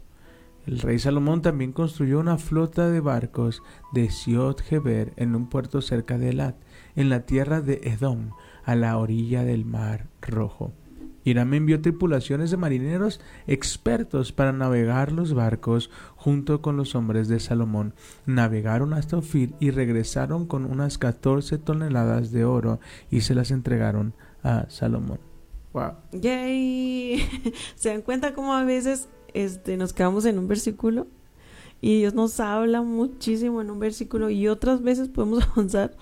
El 0.66 0.78
rey 0.80 0.98
Salomón 0.98 1.42
también 1.42 1.72
construyó 1.72 2.20
una 2.20 2.38
flota 2.38 2.90
de 2.90 3.00
barcos 3.00 3.62
de 3.92 4.10
Siot 4.10 4.60
Geber 4.62 5.12
en 5.16 5.34
un 5.34 5.48
puerto 5.48 5.80
cerca 5.80 6.18
de 6.18 6.30
Elat, 6.30 6.56
en 6.96 7.08
la 7.08 7.26
tierra 7.26 7.60
de 7.60 7.80
Edom, 7.84 8.30
a 8.64 8.74
la 8.76 8.98
orilla 8.98 9.42
del 9.42 9.64
mar 9.64 10.08
Rojo. 10.20 10.72
Hiram 11.24 11.52
envió 11.52 11.80
tripulaciones 11.80 12.50
de 12.50 12.56
marineros 12.56 13.20
expertos 13.46 14.32
para 14.32 14.52
navegar 14.52 15.12
los 15.12 15.34
barcos 15.34 15.90
junto 16.16 16.62
con 16.62 16.76
los 16.76 16.94
hombres 16.94 17.28
de 17.28 17.40
Salomón. 17.40 17.94
Navegaron 18.26 18.94
hasta 18.94 19.18
Ofir 19.18 19.54
y 19.60 19.70
regresaron 19.70 20.46
con 20.46 20.64
unas 20.64 20.98
14 20.98 21.58
toneladas 21.58 22.32
de 22.32 22.44
oro 22.44 22.80
y 23.10 23.20
se 23.20 23.34
las 23.34 23.50
entregaron 23.50 24.14
a 24.42 24.66
Salomón. 24.68 25.20
Wow. 25.72 25.92
Yay. 26.12 27.52
¿Se 27.76 27.90
dan 27.90 28.02
cuenta 28.02 28.34
cómo 28.34 28.54
a 28.54 28.64
veces 28.64 29.08
este, 29.34 29.76
nos 29.76 29.92
quedamos 29.92 30.24
en 30.24 30.38
un 30.38 30.48
versículo 30.48 31.06
y 31.80 31.98
Dios 31.98 32.14
nos 32.14 32.38
habla 32.40 32.82
muchísimo 32.82 33.60
en 33.60 33.70
un 33.70 33.78
versículo 33.78 34.30
y 34.30 34.48
otras 34.48 34.82
veces 34.82 35.08
podemos 35.08 35.44
avanzar 35.52 35.96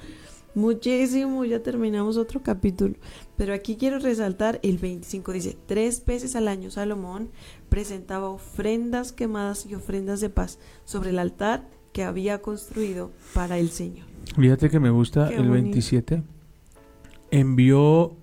muchísimo, 0.54 1.44
ya 1.44 1.62
terminamos 1.62 2.16
otro 2.16 2.42
capítulo. 2.42 2.94
Pero 3.36 3.54
aquí 3.54 3.76
quiero 3.76 3.98
resaltar 3.98 4.58
el 4.62 4.78
25, 4.78 5.32
dice, 5.32 5.56
tres 5.66 6.04
veces 6.04 6.34
al 6.36 6.48
año 6.48 6.70
Salomón 6.70 7.30
presentaba 7.68 8.28
ofrendas 8.28 9.12
quemadas 9.12 9.66
y 9.66 9.74
ofrendas 9.74 10.20
de 10.20 10.30
paz 10.30 10.58
sobre 10.84 11.10
el 11.10 11.18
altar 11.18 11.68
que 11.92 12.04
había 12.04 12.42
construido 12.42 13.10
para 13.34 13.58
el 13.58 13.70
Señor. 13.70 14.06
Fíjate 14.36 14.68
que 14.68 14.80
me 14.80 14.90
gusta 14.90 15.28
Qué 15.28 15.36
el 15.36 15.48
bonito. 15.48 15.64
27. 15.64 16.22
Envió 17.30 18.16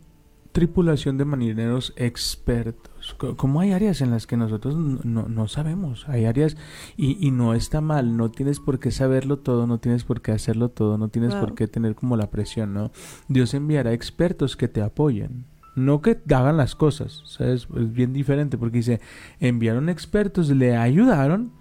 tripulación 0.52 1.18
de 1.18 1.26
marineros 1.26 1.94
expertos. 1.96 2.95
Co- 3.14 3.38
Como 3.38 3.62
hay 3.62 3.72
áreas 3.72 4.02
en 4.02 4.12
las 4.12 4.26
que 4.28 4.36
nosotros 4.38 4.76
no, 4.76 5.28
no- 5.28 5.48
sabemos, 5.48 6.08
hay 6.10 6.26
áreas 6.26 6.58
y, 6.98 7.26
y 7.26 7.32
no 7.32 7.54
está 7.54 7.80
mal, 7.82 8.18
no 8.18 8.32
tienes 8.32 8.60
por 8.60 8.80
qué 8.80 8.92
saberlo 8.92 9.38
todo, 9.40 9.68
no 9.68 9.78
tienes 9.80 10.04
por 10.04 10.22
qué 10.22 10.32
hacerlo 10.32 10.70
todo, 10.70 10.98
no 10.98 11.10
tienes 11.10 11.34
por 11.36 11.56
qué 11.56 11.68
tener 11.68 11.96
como 11.96 12.18
la 12.18 12.30
presión, 12.32 12.74
¿no? 12.74 12.92
Dios 13.28 13.54
enviará 13.54 13.94
expertos 13.94 14.56
que 14.58 14.68
te 14.68 14.82
apoyen. 14.82 15.46
No 15.76 16.02
que 16.02 16.18
hagan 16.34 16.56
las 16.58 16.74
cosas, 16.74 17.22
¿sabes? 17.26 17.68
Es 17.78 17.92
bien 17.94 18.14
diferente 18.14 18.58
porque 18.58 18.78
dice, 18.78 19.02
enviaron 19.42 19.90
expertos, 19.90 20.50
le 20.50 20.78
ayudaron 20.78 21.52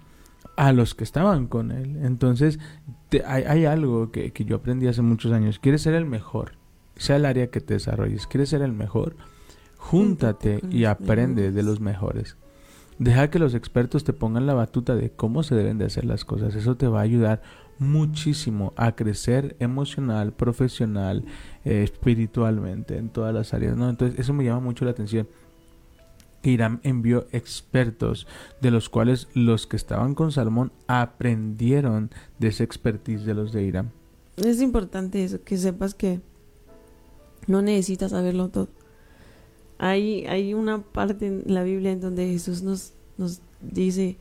a 0.55 0.71
los 0.71 0.95
que 0.95 1.03
estaban 1.03 1.47
con 1.47 1.71
él. 1.71 1.97
Entonces, 2.01 2.59
te- 3.09 3.25
hay, 3.25 3.43
hay 3.43 3.65
algo 3.65 4.11
que, 4.11 4.31
que 4.31 4.45
yo 4.45 4.55
aprendí 4.55 4.87
hace 4.87 5.01
muchos 5.01 5.33
años. 5.33 5.59
Quieres 5.59 5.81
ser 5.81 5.95
el 5.95 6.05
mejor, 6.05 6.53
sea 6.95 7.17
el 7.17 7.25
área 7.25 7.47
que 7.47 7.59
te 7.59 7.73
desarrolles. 7.73 8.25
Quieres 8.25 8.47
ser 8.47 8.61
el 8.61 8.71
mejor, 8.71 9.17
júntate 9.85 10.61
y 10.71 10.85
aprende 10.85 11.51
de 11.51 11.63
los 11.63 11.79
mejores. 11.79 12.37
Deja 12.97 13.29
que 13.29 13.37
los 13.37 13.53
expertos 13.53 14.03
te 14.03 14.13
pongan 14.13 14.47
la 14.47 14.55
batuta 14.55 14.95
de 14.95 15.11
cómo 15.11 15.43
se 15.43 15.53
deben 15.53 15.77
de 15.77 15.85
hacer 15.85 16.05
las 16.05 16.25
cosas. 16.25 16.55
Eso 16.55 16.75
te 16.75 16.87
va 16.87 16.99
a 16.99 17.03
ayudar 17.03 17.43
muchísimo 17.77 18.73
a 18.77 18.95
crecer 18.95 19.55
emocional, 19.59 20.33
profesional, 20.33 21.25
eh, 21.65 21.83
espiritualmente, 21.83 22.97
en 22.97 23.09
todas 23.09 23.33
las 23.33 23.53
áreas. 23.53 23.77
¿no? 23.77 23.87
Entonces, 23.87 24.17
eso 24.19 24.33
me 24.33 24.43
llama 24.43 24.61
mucho 24.61 24.85
la 24.85 24.91
atención. 24.91 25.27
Que 26.41 26.49
Irán 26.51 26.79
envió 26.81 27.27
expertos, 27.31 28.27
de 28.61 28.71
los 28.71 28.89
cuales 28.89 29.27
los 29.35 29.67
que 29.67 29.75
estaban 29.75 30.15
con 30.15 30.31
Salomón 30.31 30.71
aprendieron 30.87 32.09
de 32.39 32.47
esa 32.47 32.63
expertise 32.63 33.23
de 33.25 33.35
los 33.35 33.51
de 33.51 33.63
Irán. 33.63 33.91
Es 34.37 34.61
importante 34.61 35.23
eso, 35.23 35.43
que 35.43 35.57
sepas 35.57 35.93
que 35.93 36.21
no 37.45 37.61
necesitas 37.61 38.11
saberlo 38.11 38.49
todo. 38.49 38.69
Hay, 39.77 40.25
hay 40.25 40.53
una 40.53 40.81
parte 40.81 41.27
en 41.27 41.43
la 41.45 41.63
Biblia 41.63 41.91
en 41.91 42.01
donde 42.01 42.27
Jesús 42.27 42.63
nos, 42.63 42.93
nos 43.17 43.41
dice, 43.61 44.17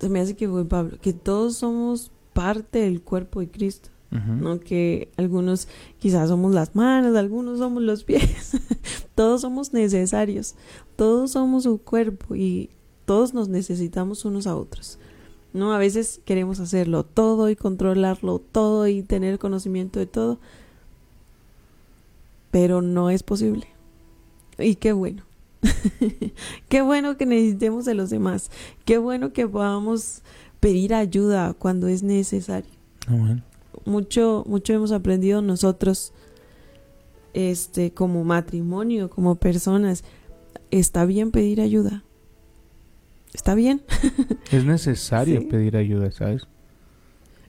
se 0.00 0.08
me 0.08 0.20
hace 0.20 0.36
que 0.36 0.48
fue 0.48 0.64
Pablo, 0.64 0.98
que 1.00 1.12
todos 1.12 1.56
somos 1.56 2.10
parte 2.32 2.80
del 2.80 3.02
cuerpo 3.02 3.40
de 3.40 3.50
Cristo. 3.50 3.90
¿no? 4.10 4.58
Que 4.58 5.10
algunos 5.18 5.68
quizás 5.98 6.30
somos 6.30 6.54
las 6.54 6.74
manos, 6.74 7.14
algunos 7.14 7.58
somos 7.58 7.82
los 7.82 8.04
pies, 8.04 8.52
todos 9.14 9.42
somos 9.42 9.74
necesarios, 9.74 10.54
todos 10.96 11.32
somos 11.32 11.66
un 11.66 11.76
cuerpo 11.76 12.34
y 12.34 12.70
todos 13.04 13.34
nos 13.34 13.48
necesitamos 13.48 14.24
unos 14.24 14.46
a 14.46 14.56
otros. 14.56 14.98
¿no? 15.52 15.74
A 15.74 15.78
veces 15.78 16.20
queremos 16.24 16.60
hacerlo 16.60 17.04
todo 17.04 17.50
y 17.50 17.56
controlarlo 17.56 18.38
todo 18.38 18.86
y 18.86 19.02
tener 19.02 19.38
conocimiento 19.38 19.98
de 19.98 20.06
todo, 20.06 20.38
pero 22.50 22.82
no 22.82 23.10
es 23.10 23.22
posible. 23.22 23.66
Y 24.58 24.74
qué 24.76 24.92
bueno, 24.92 25.24
Qué 26.68 26.82
bueno 26.82 27.16
que 27.16 27.26
necesitemos 27.26 27.84
de 27.84 27.94
los 27.94 28.10
demás. 28.10 28.50
Qué 28.84 28.98
bueno 28.98 29.32
que 29.32 29.46
podamos 29.48 30.22
pedir 30.60 30.94
ayuda 30.94 31.52
cuando 31.54 31.88
es 31.88 32.02
necesario. 32.02 32.70
Amén. 33.06 33.42
Mucho, 33.84 34.44
mucho 34.46 34.72
hemos 34.72 34.92
aprendido 34.92 35.42
nosotros, 35.42 36.12
este, 37.34 37.92
como 37.92 38.22
matrimonio, 38.24 39.10
como 39.10 39.34
personas. 39.36 40.04
Está 40.70 41.04
bien 41.06 41.30
pedir 41.30 41.60
ayuda. 41.60 42.04
Está 43.34 43.54
bien. 43.54 43.82
Es 44.52 44.64
necesario 44.64 45.40
Sí. 45.40 45.46
pedir 45.46 45.76
ayuda, 45.76 46.10
¿sabes? 46.12 46.46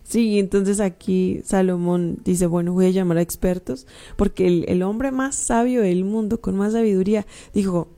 Sí, 0.10 0.40
entonces 0.40 0.80
aquí 0.80 1.42
Salomón 1.46 2.18
dice, 2.26 2.48
bueno, 2.48 2.74
voy 2.74 2.88
a 2.88 2.90
llamar 2.90 3.20
a 3.20 3.22
expertos, 3.22 3.86
porque 4.16 4.66
el, 4.68 4.82
hombre 4.82 5.12
más 5.12 5.36
sabio 5.36 5.84
del 5.84 6.04
mundo, 6.04 6.42
con 6.42 6.58
más 6.58 6.74
sabiduría, 6.74 7.28
dijo, 7.54 7.90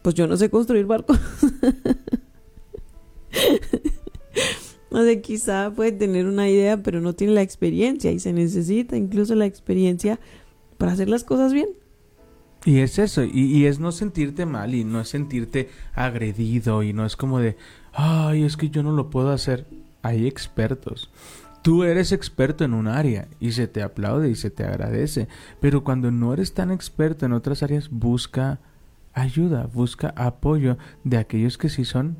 pues 0.00 0.14
yo 0.14 0.26
no 0.26 0.38
sé 0.38 0.48
construir 0.48 0.86
barcos. 0.86 1.20
o 4.90 5.02
sea, 5.02 5.20
quizá 5.20 5.70
puede 5.76 5.92
tener 5.92 6.24
una 6.24 6.48
idea, 6.48 6.82
pero 6.82 7.02
no 7.02 7.12
tiene 7.12 7.34
la 7.34 7.42
experiencia 7.42 8.10
y 8.12 8.18
se 8.18 8.32
necesita 8.32 8.96
incluso 8.96 9.34
la 9.34 9.44
experiencia 9.44 10.18
para 10.78 10.92
hacer 10.92 11.10
las 11.10 11.22
cosas 11.22 11.52
bien. 11.52 11.68
Y 12.64 12.78
es 12.78 12.98
eso, 12.98 13.24
y, 13.24 13.30
y 13.30 13.66
es 13.66 13.78
no 13.78 13.92
sentirte 13.92 14.46
mal 14.46 14.74
y 14.74 14.84
no 14.84 15.02
es 15.02 15.10
sentirte 15.10 15.68
agredido 15.92 16.82
y 16.82 16.94
no 16.94 17.04
es 17.04 17.14
como 17.14 17.40
de, 17.40 17.58
ay, 17.92 18.42
es 18.42 18.56
que 18.56 18.70
yo 18.70 18.82
no 18.82 18.92
lo 18.92 19.10
puedo 19.10 19.32
hacer. 19.32 19.66
Hay 20.00 20.26
expertos. 20.26 21.10
Tú 21.62 21.84
eres 21.84 22.10
experto 22.10 22.64
en 22.64 22.74
un 22.74 22.88
área 22.88 23.28
y 23.38 23.52
se 23.52 23.68
te 23.68 23.82
aplaude 23.82 24.28
y 24.28 24.34
se 24.34 24.50
te 24.50 24.64
agradece, 24.64 25.28
pero 25.60 25.84
cuando 25.84 26.10
no 26.10 26.32
eres 26.32 26.54
tan 26.54 26.72
experto 26.72 27.24
en 27.24 27.32
otras 27.32 27.62
áreas, 27.62 27.88
busca 27.88 28.58
ayuda, 29.12 29.68
busca 29.72 30.12
apoyo 30.16 30.76
de 31.04 31.18
aquellos 31.18 31.58
que 31.58 31.68
sí 31.68 31.84
son 31.84 32.16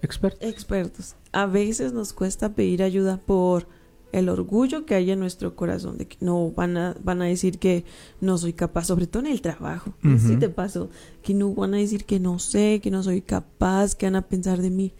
expertos. 0.00 0.48
Expertos. 0.48 1.16
A 1.32 1.46
veces 1.46 1.92
nos 1.92 2.14
cuesta 2.14 2.54
pedir 2.54 2.82
ayuda 2.82 3.18
por 3.18 3.66
el 4.12 4.28
orgullo 4.28 4.86
que 4.86 4.94
hay 4.94 5.10
en 5.10 5.20
nuestro 5.20 5.54
corazón, 5.54 5.98
de 5.98 6.06
que 6.06 6.16
no 6.20 6.50
van 6.50 6.76
a, 6.76 6.96
van 7.02 7.20
a 7.20 7.26
decir 7.26 7.58
que 7.58 7.84
no 8.20 8.38
soy 8.38 8.54
capaz, 8.54 8.84
sobre 8.84 9.06
todo 9.06 9.24
en 9.26 9.32
el 9.32 9.42
trabajo. 9.42 9.92
Si 10.18 10.36
te 10.36 10.48
pasó, 10.48 10.88
que 11.22 11.34
no 11.34 11.54
van 11.54 11.74
a 11.74 11.78
decir 11.78 12.04
que 12.04 12.18
no 12.18 12.38
sé, 12.38 12.80
que 12.82 12.90
no 12.90 13.02
soy 13.02 13.20
capaz, 13.20 13.94
que 13.94 14.06
van 14.06 14.16
a 14.16 14.22
pensar 14.22 14.62
de 14.62 14.70
mí. 14.70 14.94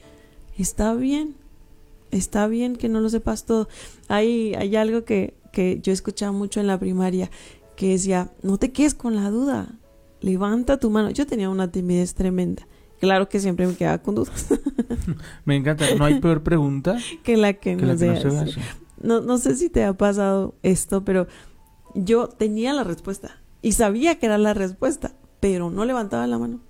Está 0.59 0.93
bien, 0.95 1.37
está 2.11 2.47
bien 2.47 2.77
que 2.77 2.89
no 2.89 3.01
lo 3.01 3.09
sepas 3.09 3.45
todo. 3.45 3.69
Hay, 4.09 4.55
hay 4.55 4.77
algo 4.77 5.05
que, 5.05 5.35
que 5.53 5.81
yo 5.83 5.93
escuchaba 5.93 6.33
mucho 6.33 6.61
en 6.61 6.67
la 6.67 6.79
primaria, 6.79 7.31
que 7.77 7.91
decía, 7.91 8.31
no 8.43 8.59
te 8.59 8.73
quedes 8.73 8.95
con 8.95 9.15
la 9.17 9.31
duda, 9.31 9.69
levanta 10.21 10.79
tu 10.79 10.91
mano. 10.91 11.11
Yo 11.11 11.27
tenía 11.27 11.51
una 11.51 11.71
timidez 11.71 12.15
tremenda. 12.15 12.67
Claro 13.01 13.29
que 13.29 13.39
siempre 13.39 13.67
me 13.67 13.75
quedaba 13.75 13.99
con 13.99 14.17
dudas, 14.17 14.49
Me 15.45 15.55
encanta, 15.57 15.85
no 15.97 16.05
hay 16.05 16.21
peor 16.21 16.43
pregunta 16.43 16.99
que 17.23 17.37
la 17.37 17.53
que, 17.55 17.77
que 17.77 17.87
la 17.87 17.95
no 17.95 17.99
que 17.99 18.07
no 18.07 18.17
se 18.17 18.21
se 18.23 18.29
hace. 18.29 18.51
hace. 18.51 18.61
No, 19.01 19.21
no 19.21 19.39
sé 19.39 19.55
si 19.55 19.71
te 19.71 19.85
ha 19.85 19.93
pasado 19.93 20.57
esto, 20.65 21.05
pero 21.05 21.29
yo 21.95 22.29
tenía 22.29 22.73
la 22.73 22.83
respuesta 22.83 23.41
y 23.63 23.73
sabía 23.73 24.19
que 24.19 24.27
era 24.27 24.37
la 24.39 24.53
respuesta, 24.55 25.15
pero 25.39 25.71
no 25.71 25.85
levantaba 25.85 26.27
la 26.27 26.39
mano. 26.39 26.61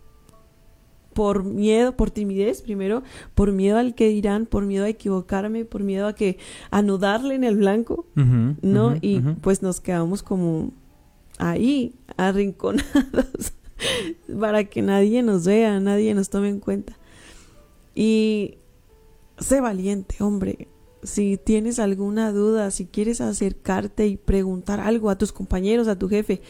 Por 1.19 1.43
miedo, 1.43 1.97
por 1.97 2.13
timidez 2.13 2.63
primero, 2.63 3.03
por 3.35 3.51
miedo 3.51 3.77
al 3.77 3.97
que 3.97 4.09
dirán, 4.09 4.47
por 4.47 4.65
miedo 4.65 4.85
a 4.85 4.89
equivocarme, 4.89 5.65
por 5.65 5.83
miedo 5.83 6.07
a 6.07 6.13
que 6.15 6.39
a 6.71 6.81
no 6.81 6.97
darle 6.97 7.35
en 7.35 7.43
el 7.43 7.57
blanco, 7.57 8.07
Ujú, 8.17 8.55
¿no? 8.63 8.87
ujú, 8.91 8.99
y 9.03 9.19
ujú. 9.19 9.35
pues 9.41 9.61
nos 9.61 9.81
quedamos 9.81 10.23
como 10.23 10.71
ahí, 11.39 11.97
arrinconados, 12.17 13.53
para 14.41 14.63
que 14.63 14.81
nadie 14.81 15.25
nos 15.25 15.45
vea, 15.45 15.81
nadie 15.81 16.15
nos 16.15 16.31
tome 16.31 16.51
en 16.51 16.61
cuenta. 16.61 16.97
Y 17.97 18.59
sé 19.39 19.61
valiente, 19.61 20.23
hombre. 20.23 20.69
Si 21.03 21.37
tienes 21.37 21.81
alguna 21.81 22.31
duda, 22.31 22.71
si 22.71 22.87
quieres 22.87 23.21
acercarte 23.21 24.07
y 24.07 24.17
preguntar 24.17 24.79
algo 24.79 25.11
a 25.11 25.19
tus 25.19 25.33
compañeros, 25.33 25.89
a 25.89 25.99
tu 25.99 26.09
jefe, 26.09 26.43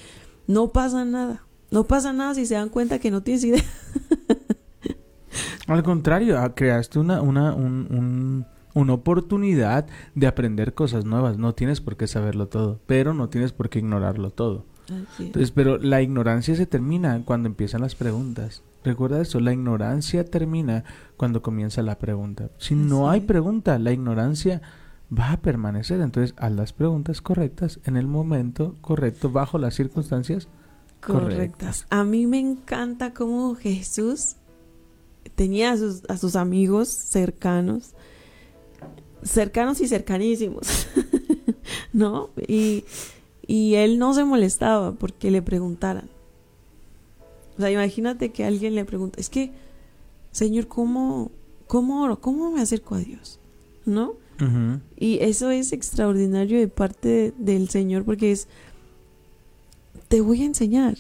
no 0.47 0.73
pasa 0.73 1.07
nada. 1.07 1.47
No 1.71 1.85
pasa 1.85 2.13
nada 2.13 2.35
si 2.35 2.45
se 2.45 2.55
dan 2.55 2.69
cuenta 2.69 2.99
que 2.99 3.11
no 3.11 3.23
tienes 3.23 3.45
idea. 3.45 3.65
Al 5.69 5.83
contrario, 5.83 6.39
ah, 6.39 6.55
creaste 6.55 6.99
una, 6.99 7.23
una, 7.23 7.55
un- 7.55 7.87
un- 7.91 8.47
una 8.75 8.93
oportunidad 8.93 9.87
de 10.15 10.27
aprender 10.27 10.75
cosas 10.75 11.05
nuevas. 11.05 11.39
No 11.39 11.55
tienes 11.55 11.81
por 11.81 11.97
qué 11.97 12.07
saberlo 12.07 12.49
todo, 12.49 12.81
pero 12.87 13.15
no 13.15 13.29
tienes 13.29 13.53
por 13.53 13.69
qué 13.71 13.79
ignorarlo 13.81 14.31
todo. 14.31 14.65
Entonces, 15.27 15.51
pero 15.51 15.79
la 15.79 16.01
ignorancia 16.01 16.55
se 16.55 16.67
termina 16.67 17.23
cuando 17.25 17.49
empiezan 17.49 17.81
las 17.83 17.95
preguntas. 17.95 18.63
Recuerda 18.85 19.21
eso, 19.21 19.41
la 19.41 19.53
ignorancia 19.53 20.25
termina 20.25 20.85
cuando 21.17 21.43
comienza 21.43 21.83
la 21.83 21.99
pregunta. 21.99 22.49
Si 22.59 22.75
no 22.75 23.11
hay 23.11 23.21
pregunta, 23.21 23.79
la 23.79 23.93
ignorancia 23.93 24.63
va 25.17 25.33
a 25.33 25.37
permanecer. 25.41 26.01
Entonces, 26.01 26.35
haz 26.39 26.53
las 26.53 26.73
preguntas 26.73 27.21
correctas 27.21 27.81
en 27.85 27.97
el 27.97 28.07
momento 28.07 28.77
correcto, 28.81 29.31
bajo 29.31 29.59
las 29.59 29.75
circunstancias 29.75 30.49
correctas. 31.01 31.87
A 31.91 32.05
mí 32.05 32.27
me 32.27 32.39
encanta 32.39 33.13
cómo 33.13 33.55
Jesús 33.57 34.37
tenía 35.35 35.73
a 35.73 35.77
sus, 35.77 36.03
a 36.09 36.17
sus 36.17 36.37
amigos 36.37 36.89
cercanos, 36.89 37.95
cercanos 39.23 39.81
y 39.81 39.89
cercanísimos, 39.89 40.87
¿no? 41.93 42.31
Y, 42.47 42.85
y 43.47 43.75
él 43.75 43.99
no 43.99 44.15
se 44.15 44.25
molestaba 44.25 44.93
porque 44.93 45.31
le 45.31 45.43
preguntaran. 45.43 46.09
O 47.57 47.61
sea, 47.61 47.71
imagínate 47.71 48.31
que 48.31 48.45
alguien 48.45 48.75
le 48.75 48.85
pregunta, 48.85 49.21
es 49.21 49.29
que, 49.29 49.51
Señor, 50.31 50.69
¿cómo, 50.69 51.33
cómo 51.67 52.03
oro? 52.03 52.21
¿Cómo 52.21 52.53
me 52.53 52.61
acerco 52.61 52.95
a 52.95 52.99
Dios? 52.99 53.41
¿No? 53.85 54.15
Y 54.97 55.19
eso 55.21 55.51
es 55.51 55.73
extraordinario 55.73 56.61
de 56.61 56.69
parte 56.69 57.35
del 57.39 57.69
Señor 57.71 58.05
porque 58.05 58.31
es, 58.31 58.47
te 60.07 60.21
voy 60.21 60.43
a 60.43 60.47
enseñar, 60.47 60.97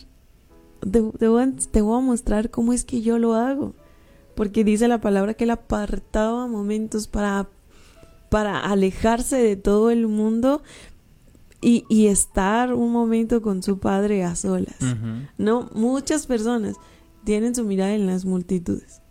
te, 0.80 1.02
te 1.02 1.28
voy 1.28 1.42
a, 1.42 1.52
te 1.70 1.80
voy 1.80 1.98
a 1.98 2.04
mostrar 2.04 2.50
cómo 2.50 2.72
es 2.72 2.84
que 2.84 3.00
yo 3.00 3.18
lo 3.18 3.34
hago. 3.34 3.74
Porque 4.38 4.62
dice 4.62 4.86
la 4.86 5.00
palabra 5.00 5.34
que 5.34 5.42
él 5.42 5.50
apartaba 5.50 6.46
momentos 6.46 7.08
para, 7.08 7.48
para 8.30 8.60
alejarse 8.60 9.34
de 9.36 9.56
todo 9.56 9.90
el 9.90 10.06
mundo 10.06 10.62
y, 11.60 11.84
y 11.88 12.06
estar 12.06 12.72
un 12.72 12.92
momento 12.92 13.42
con 13.42 13.64
su 13.64 13.80
padre 13.80 14.22
a 14.22 14.36
solas. 14.36 14.76
No, 15.38 15.68
muchas 15.74 16.28
personas 16.28 16.76
tienen 17.24 17.56
su 17.56 17.64
mirada 17.64 17.96
en 17.96 18.06
las 18.06 18.24
multitudes. 18.26 19.02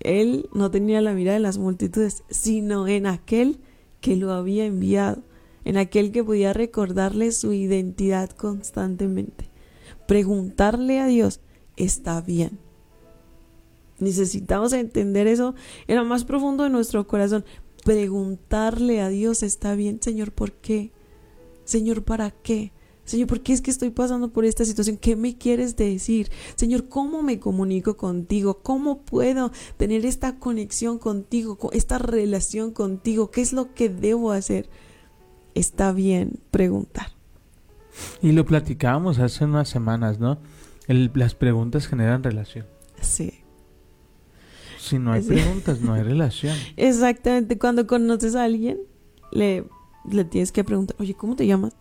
Él 0.00 0.50
no 0.52 0.70
tenía 0.70 1.00
la 1.00 1.14
mirada 1.14 1.38
en 1.38 1.42
las 1.42 1.56
multitudes, 1.56 2.22
sino 2.28 2.86
en 2.86 3.06
aquel 3.06 3.60
que 4.02 4.14
lo 4.14 4.30
había 4.30 4.66
enviado, 4.66 5.22
en 5.64 5.78
aquel 5.78 6.12
que 6.12 6.22
podía 6.22 6.52
recordarle 6.52 7.32
su 7.32 7.54
identidad 7.54 8.28
constantemente. 8.28 9.48
Preguntarle 10.06 11.00
a 11.00 11.06
Dios, 11.06 11.40
está 11.78 12.20
bien. 12.20 12.58
Necesitamos 13.98 14.72
entender 14.72 15.26
eso 15.26 15.54
en 15.86 15.96
lo 15.96 16.04
más 16.04 16.24
profundo 16.24 16.64
de 16.64 16.70
nuestro 16.70 17.06
corazón. 17.06 17.44
Preguntarle 17.84 19.00
a 19.00 19.08
Dios, 19.08 19.42
está 19.42 19.74
bien, 19.74 19.98
Señor, 20.02 20.32
¿por 20.32 20.52
qué? 20.52 20.90
Señor, 21.64 22.02
¿para 22.02 22.30
qué? 22.30 22.72
Señor, 23.04 23.28
¿por 23.28 23.40
qué 23.42 23.52
es 23.52 23.60
que 23.60 23.70
estoy 23.70 23.90
pasando 23.90 24.32
por 24.32 24.46
esta 24.46 24.64
situación? 24.64 24.96
¿Qué 24.96 25.14
me 25.14 25.36
quieres 25.36 25.76
decir? 25.76 26.30
Señor, 26.56 26.88
¿cómo 26.88 27.22
me 27.22 27.38
comunico 27.38 27.96
contigo? 27.98 28.60
¿Cómo 28.62 29.02
puedo 29.02 29.52
tener 29.76 30.06
esta 30.06 30.38
conexión 30.38 30.98
contigo, 30.98 31.56
con 31.56 31.70
esta 31.74 31.98
relación 31.98 32.70
contigo? 32.72 33.30
¿Qué 33.30 33.42
es 33.42 33.52
lo 33.52 33.74
que 33.74 33.90
debo 33.90 34.32
hacer? 34.32 34.70
Está 35.54 35.92
bien 35.92 36.40
preguntar. 36.50 37.08
Y 38.22 38.32
lo 38.32 38.44
platicábamos 38.46 39.18
hace 39.18 39.44
unas 39.44 39.68
semanas, 39.68 40.18
¿no? 40.18 40.38
El- 40.88 41.10
las 41.14 41.34
preguntas 41.34 41.86
generan 41.86 42.22
relación. 42.22 42.66
Sí. 43.02 43.34
Si 44.84 44.98
no 44.98 45.12
hay 45.12 45.22
Sí. 45.22 45.28
preguntas, 45.28 45.80
no 45.80 45.94
hay 45.94 46.02
relación. 46.02 46.56
Exactamente. 46.76 47.58
Cuando 47.58 47.86
conoces 47.86 48.34
a 48.34 48.44
alguien, 48.44 48.78
le, 49.32 49.64
le 50.10 50.24
tienes 50.24 50.52
que 50.52 50.64
preguntar, 50.64 50.96
oye, 51.00 51.14
¿cómo 51.14 51.36
te 51.36 51.46
llamas? 51.46 51.74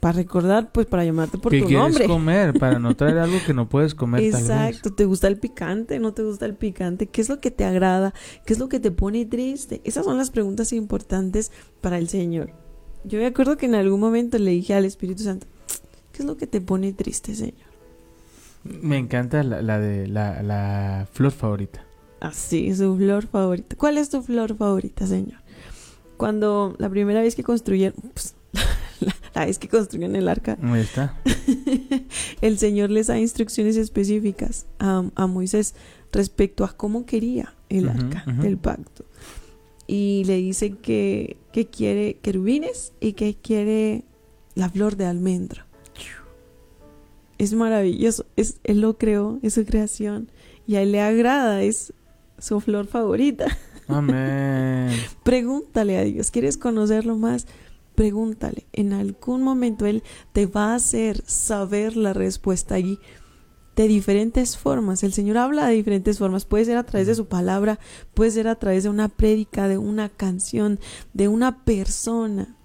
Para 0.00 0.14
recordar, 0.14 0.72
pues 0.72 0.86
para 0.86 1.04
llamarte 1.04 1.38
por 1.38 1.52
¿Qué 1.52 1.60
tu 1.60 1.66
quieres 1.66 1.84
nombre. 1.84 2.06
comer? 2.08 2.58
Para 2.58 2.80
no 2.80 2.96
traer 2.96 3.18
algo 3.18 3.38
que 3.46 3.54
no 3.54 3.68
puedes 3.68 3.94
comer 3.94 4.20
tal 4.32 4.42
vez. 4.42 4.50
Exacto, 4.50 4.92
¿te 4.92 5.04
gusta 5.04 5.28
el 5.28 5.38
picante? 5.38 6.00
¿No 6.00 6.12
te 6.12 6.24
gusta 6.24 6.44
el 6.44 6.56
picante? 6.56 7.06
¿Qué 7.06 7.20
es 7.20 7.28
lo 7.28 7.40
que 7.40 7.52
te 7.52 7.64
agrada? 7.64 8.12
¿Qué 8.44 8.52
es 8.52 8.58
lo 8.58 8.68
que 8.68 8.80
te 8.80 8.90
pone 8.90 9.24
triste? 9.26 9.80
Esas 9.84 10.04
son 10.04 10.18
las 10.18 10.30
preguntas 10.32 10.72
importantes 10.72 11.52
para 11.80 11.98
el 11.98 12.08
Señor. 12.08 12.50
Yo 13.04 13.20
me 13.20 13.26
acuerdo 13.26 13.56
que 13.56 13.66
en 13.66 13.76
algún 13.76 14.00
momento 14.00 14.38
le 14.38 14.50
dije 14.50 14.74
al 14.74 14.84
Espíritu 14.86 15.22
Santo, 15.22 15.46
¿qué 16.12 16.22
es 16.22 16.24
lo 16.24 16.36
que 16.36 16.48
te 16.48 16.60
pone 16.60 16.92
triste, 16.92 17.36
Señor? 17.36 17.71
Me 18.64 18.98
encanta 18.98 19.42
la, 19.42 19.62
la 19.62 19.78
de 19.78 20.06
la, 20.06 20.42
la 20.42 21.08
flor 21.12 21.32
favorita. 21.32 21.84
Así, 22.20 22.74
su 22.74 22.96
flor 22.96 23.26
favorita. 23.26 23.76
¿Cuál 23.76 23.98
es 23.98 24.10
tu 24.10 24.22
flor 24.22 24.56
favorita, 24.56 25.06
Señor? 25.06 25.40
Cuando 26.16 26.76
la 26.78 26.88
primera 26.88 27.20
vez 27.20 27.34
que 27.34 27.42
construyeron, 27.42 27.96
pues, 28.12 28.36
la, 29.00 29.14
la 29.34 29.46
vez 29.46 29.58
que 29.58 29.68
construyeron 29.68 30.14
el 30.14 30.28
arca, 30.28 30.56
Ahí 30.62 30.82
está. 30.82 31.16
el 32.40 32.58
Señor 32.58 32.90
les 32.90 33.08
da 33.08 33.18
instrucciones 33.18 33.76
específicas 33.76 34.66
a, 34.78 35.04
a 35.16 35.26
Moisés 35.26 35.74
respecto 36.12 36.64
a 36.64 36.76
cómo 36.76 37.06
quería 37.06 37.54
el 37.68 37.88
arca 37.88 38.24
del 38.40 38.58
pacto. 38.58 39.04
Y 39.88 40.22
le 40.26 40.36
dice 40.36 40.76
que, 40.76 41.38
que 41.52 41.66
quiere 41.66 42.18
querubines 42.22 42.92
y 43.00 43.14
que 43.14 43.34
quiere 43.34 44.04
la 44.54 44.68
flor 44.70 44.96
de 44.96 45.06
almendra. 45.06 45.66
Es 47.42 47.54
maravilloso, 47.54 48.24
es, 48.36 48.60
él 48.62 48.82
lo 48.82 48.98
creó, 48.98 49.40
es 49.42 49.54
su 49.54 49.64
creación 49.64 50.30
y 50.64 50.76
a 50.76 50.82
él 50.82 50.92
le 50.92 51.00
agrada, 51.00 51.64
es 51.64 51.92
su 52.38 52.60
flor 52.60 52.86
favorita. 52.86 53.46
Amén. 53.88 54.90
Pregúntale 55.24 55.98
a 55.98 56.04
Dios, 56.04 56.30
¿quieres 56.30 56.56
conocerlo 56.56 57.16
más? 57.16 57.48
Pregúntale. 57.96 58.68
En 58.72 58.92
algún 58.92 59.42
momento 59.42 59.86
Él 59.86 60.04
te 60.32 60.46
va 60.46 60.70
a 60.70 60.76
hacer 60.76 61.24
saber 61.26 61.96
la 61.96 62.12
respuesta 62.12 62.76
allí 62.76 63.00
de 63.74 63.88
diferentes 63.88 64.56
formas. 64.56 65.02
El 65.02 65.12
Señor 65.12 65.38
habla 65.38 65.66
de 65.66 65.74
diferentes 65.74 66.20
formas. 66.20 66.44
Puede 66.44 66.66
ser 66.66 66.76
a 66.76 66.84
través 66.84 67.08
de 67.08 67.16
su 67.16 67.26
palabra, 67.26 67.80
puede 68.14 68.30
ser 68.30 68.46
a 68.46 68.54
través 68.54 68.84
de 68.84 68.88
una 68.88 69.08
prédica, 69.08 69.66
de 69.66 69.78
una 69.78 70.10
canción, 70.10 70.78
de 71.12 71.26
una 71.26 71.64
persona. 71.64 72.56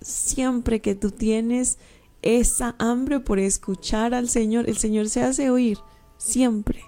Siempre 0.00 0.80
que 0.80 0.94
tú 0.94 1.10
tienes 1.10 1.76
esa 2.22 2.74
hambre 2.78 3.20
por 3.20 3.38
escuchar 3.38 4.14
al 4.14 4.28
Señor, 4.28 4.68
el 4.68 4.76
Señor 4.76 5.08
se 5.08 5.22
hace 5.22 5.50
oír. 5.50 5.78
Siempre. 6.16 6.82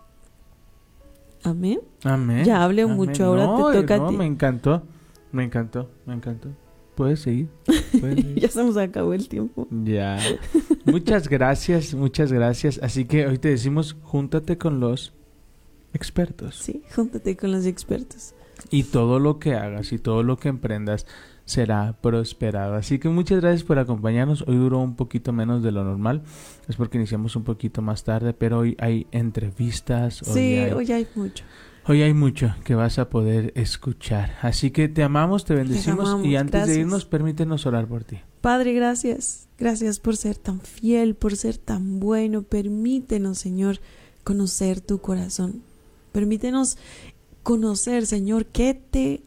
Amén. 1.42 1.80
Amén. 2.04 2.44
Ya 2.44 2.62
hablé 2.64 2.82
Amén. 2.82 2.96
mucho, 2.96 3.24
ahora 3.24 3.46
No, 3.46 3.70
te 3.70 3.80
toca 3.80 3.94
a 3.94 3.98
no, 3.98 4.08
ti. 4.08 4.16
Me 4.16 4.26
encantó. 4.26 4.82
Me 5.32 5.44
encantó. 5.44 5.88
Me 6.06 6.14
encantó. 6.14 6.48
Puedes 6.94 7.20
seguir. 7.20 7.48
Puedes 7.64 7.84
seguir. 8.16 8.34
ya 8.40 8.48
se 8.48 8.62
nos 8.62 8.76
acabó 8.76 9.14
el 9.14 9.28
tiempo. 9.28 9.66
Ya. 9.84 10.18
Muchas 10.84 11.28
gracias, 11.28 11.94
muchas 11.94 12.32
gracias. 12.32 12.78
Así 12.82 13.04
que 13.06 13.26
hoy 13.26 13.38
te 13.38 13.48
decimos, 13.48 13.96
júntate 14.02 14.58
con 14.58 14.80
los 14.80 15.12
expertos. 15.94 16.56
Sí, 16.56 16.82
júntate 16.94 17.36
con 17.36 17.52
los 17.52 17.64
expertos. 17.64 18.34
Y 18.70 18.82
todo 18.82 19.18
lo 19.18 19.38
que 19.38 19.54
hagas 19.54 19.92
y 19.92 19.98
todo 19.98 20.22
lo 20.22 20.36
que 20.36 20.48
emprendas 20.48 21.06
será 21.50 21.96
prosperado. 22.00 22.74
Así 22.74 23.00
que 23.00 23.08
muchas 23.08 23.40
gracias 23.40 23.64
por 23.64 23.78
acompañarnos. 23.78 24.44
Hoy 24.46 24.56
duró 24.56 24.78
un 24.78 24.94
poquito 24.94 25.32
menos 25.32 25.64
de 25.64 25.72
lo 25.72 25.82
normal. 25.82 26.22
Es 26.68 26.76
porque 26.76 26.96
iniciamos 26.96 27.34
un 27.34 27.42
poquito 27.42 27.82
más 27.82 28.04
tarde, 28.04 28.32
pero 28.32 28.60
hoy 28.60 28.76
hay 28.78 29.08
entrevistas. 29.10 30.22
Hoy 30.22 30.32
sí, 30.34 30.40
hay, 30.58 30.70
hoy 30.70 30.92
hay 30.92 31.08
mucho. 31.16 31.44
hoy 31.86 32.02
hay 32.02 32.14
mucho 32.14 32.54
que 32.62 32.76
vas 32.76 33.00
a 33.00 33.10
poder 33.10 33.52
escuchar. 33.56 34.36
Así 34.42 34.70
que 34.70 34.88
te 34.88 35.02
amamos, 35.02 35.44
te 35.44 35.54
bendecimos 35.54 36.08
amamos, 36.08 36.26
y 36.26 36.36
antes 36.36 36.52
gracias. 36.52 36.76
de 36.76 36.80
irnos, 36.82 37.04
permítenos 37.04 37.66
orar 37.66 37.88
por 37.88 38.04
ti. 38.04 38.20
Padre, 38.40 38.72
gracias. 38.72 39.48
Gracias 39.58 39.98
por 39.98 40.16
ser 40.16 40.36
tan 40.36 40.60
fiel, 40.60 41.16
por 41.16 41.36
ser 41.36 41.58
tan 41.58 41.98
bueno. 41.98 42.42
Permítenos, 42.42 43.38
Señor, 43.38 43.80
conocer 44.22 44.80
tu 44.80 45.00
corazón. 45.00 45.62
Permítenos 46.12 46.78
conocer, 47.42 48.06
Señor, 48.06 48.46
qué 48.46 48.74
te 48.74 49.24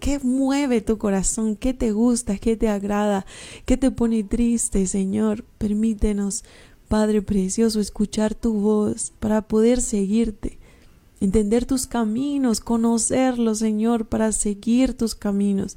qué 0.00 0.18
mueve 0.20 0.80
tu 0.80 0.98
corazón, 0.98 1.56
qué 1.56 1.74
te 1.74 1.92
gusta, 1.92 2.38
qué 2.38 2.56
te 2.56 2.68
agrada, 2.68 3.26
qué 3.64 3.76
te 3.76 3.90
pone 3.90 4.24
triste, 4.24 4.86
Señor. 4.86 5.44
Permítenos, 5.58 6.44
Padre 6.88 7.20
precioso, 7.20 7.80
escuchar 7.80 8.34
tu 8.34 8.54
voz 8.54 9.12
para 9.20 9.42
poder 9.42 9.82
seguirte, 9.82 10.58
entender 11.20 11.66
tus 11.66 11.86
caminos, 11.86 12.60
conocerlos, 12.60 13.58
Señor, 13.58 14.06
para 14.06 14.32
seguir 14.32 14.94
tus 14.94 15.14
caminos. 15.14 15.76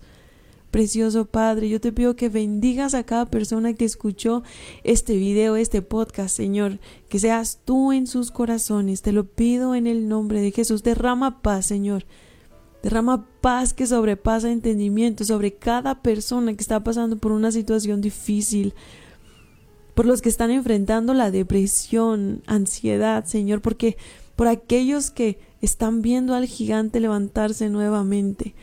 Precioso 0.72 1.26
Padre, 1.26 1.68
yo 1.68 1.82
te 1.82 1.92
pido 1.92 2.16
que 2.16 2.30
bendigas 2.30 2.94
a 2.94 3.04
cada 3.04 3.26
persona 3.26 3.74
que 3.74 3.84
escuchó 3.84 4.42
este 4.86 5.18
video, 5.18 5.58
este 5.58 5.82
podcast, 5.82 6.34
Señor, 6.34 6.80
que 7.10 7.20
seas 7.20 7.60
tú 7.66 7.92
en 7.92 8.08
sus 8.08 8.32
corazones. 8.32 9.02
Te 9.02 9.12
lo 9.12 9.26
pido 9.26 9.76
en 9.76 9.86
el 9.86 10.08
nombre 10.08 10.40
de 10.40 10.52
Jesús. 10.52 10.82
Derrama 10.82 11.42
paz, 11.42 11.66
Señor. 11.66 12.06
Derrama 12.84 13.28
paz 13.42 13.74
que 13.74 13.86
sobrepasa 13.86 14.52
entendimiento 14.52 15.24
sobre 15.24 15.54
cada 15.54 16.02
persona 16.02 16.54
que 16.54 16.62
está 16.62 16.84
pasando 16.84 17.18
por 17.18 17.32
una 17.32 17.52
situación 17.52 18.02
difícil, 18.02 18.74
por 19.94 20.06
los 20.06 20.22
que 20.22 20.30
están 20.30 20.52
enfrentando 20.52 21.14
la 21.14 21.32
depresión, 21.32 22.42
ansiedad, 22.48 23.26
Señor, 23.26 23.62
porque 23.62 23.98
por 24.36 24.48
aquellos 24.48 25.12
que 25.12 25.38
están 25.62 26.02
viendo 26.02 26.34
al 26.34 26.46
gigante 26.46 27.00
levantarse 27.00 27.70
nuevamente. 27.70 28.56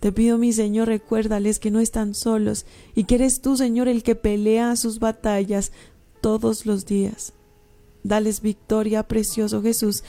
Te 0.00 0.12
pido, 0.12 0.38
mi 0.38 0.52
Señor, 0.52 0.88
recuérdales 0.88 1.58
que 1.58 1.70
no 1.70 1.78
están 1.78 2.14
solos 2.14 2.64
y 2.94 3.04
que 3.04 3.16
eres 3.16 3.40
tú, 3.40 3.56
Señor, 3.56 3.86
el 3.86 4.02
que 4.02 4.14
pelea 4.14 4.74
sus 4.76 4.98
batallas 4.98 5.72
todos 6.20 6.66
los 6.66 6.86
días. 6.86 7.34
Dales 8.02 8.40
victoria, 8.40 9.02
precioso 9.02 9.62
Jesús. 9.62 10.02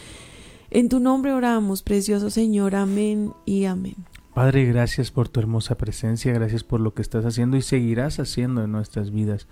En 0.71 0.87
tu 0.87 1.01
nombre 1.01 1.33
oramos, 1.33 1.83
precioso 1.83 2.29
Señor. 2.29 2.75
Amén 2.75 3.33
y 3.45 3.65
amén. 3.65 3.95
Padre, 4.33 4.63
gracias 4.65 5.11
por 5.11 5.27
tu 5.27 5.41
hermosa 5.41 5.75
presencia, 5.75 6.31
gracias 6.31 6.63
por 6.63 6.79
lo 6.79 6.93
que 6.93 7.01
estás 7.01 7.25
haciendo 7.25 7.57
y 7.57 7.61
seguirás 7.61 8.19
haciendo 8.19 8.63
en 8.63 8.71
nuestras 8.71 9.11
vidas. 9.11 9.47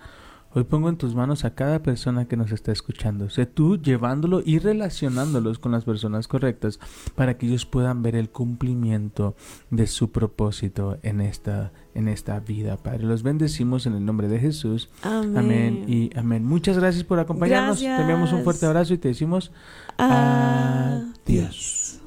Hoy 0.52 0.64
pongo 0.64 0.88
en 0.88 0.96
tus 0.96 1.14
manos 1.14 1.44
a 1.44 1.54
cada 1.54 1.80
persona 1.80 2.26
que 2.26 2.36
nos 2.36 2.50
está 2.50 2.72
escuchando. 2.72 3.30
Sé 3.30 3.46
tú 3.46 3.76
llevándolo 3.80 4.42
y 4.44 4.58
relacionándolos 4.58 5.60
con 5.60 5.70
las 5.70 5.84
personas 5.84 6.26
correctas 6.26 6.80
para 7.14 7.38
que 7.38 7.46
ellos 7.46 7.66
puedan 7.66 8.02
ver 8.02 8.16
el 8.16 8.30
cumplimiento 8.30 9.36
de 9.70 9.86
su 9.86 10.10
propósito 10.10 10.98
en 11.02 11.20
esta, 11.20 11.70
en 11.94 12.08
esta 12.08 12.40
vida. 12.40 12.76
Padre, 12.78 13.04
los 13.04 13.22
bendecimos 13.22 13.86
en 13.86 13.94
el 13.94 14.04
nombre 14.04 14.26
de 14.26 14.40
Jesús. 14.40 14.90
Amén. 15.02 15.36
Amén 15.36 15.84
y 15.86 16.10
amén. 16.18 16.44
Muchas 16.44 16.76
gracias 16.78 17.04
por 17.04 17.20
acompañarnos. 17.20 17.78
Te 17.78 17.86
enviamos 17.86 18.32
un 18.32 18.42
fuerte 18.42 18.66
Gracias. 18.66 18.70
abrazo 18.70 18.94
y 18.94 18.98
te 18.98 19.08
decimos 19.08 19.52
Adiós. 19.98 21.04
adiós. 21.24 21.99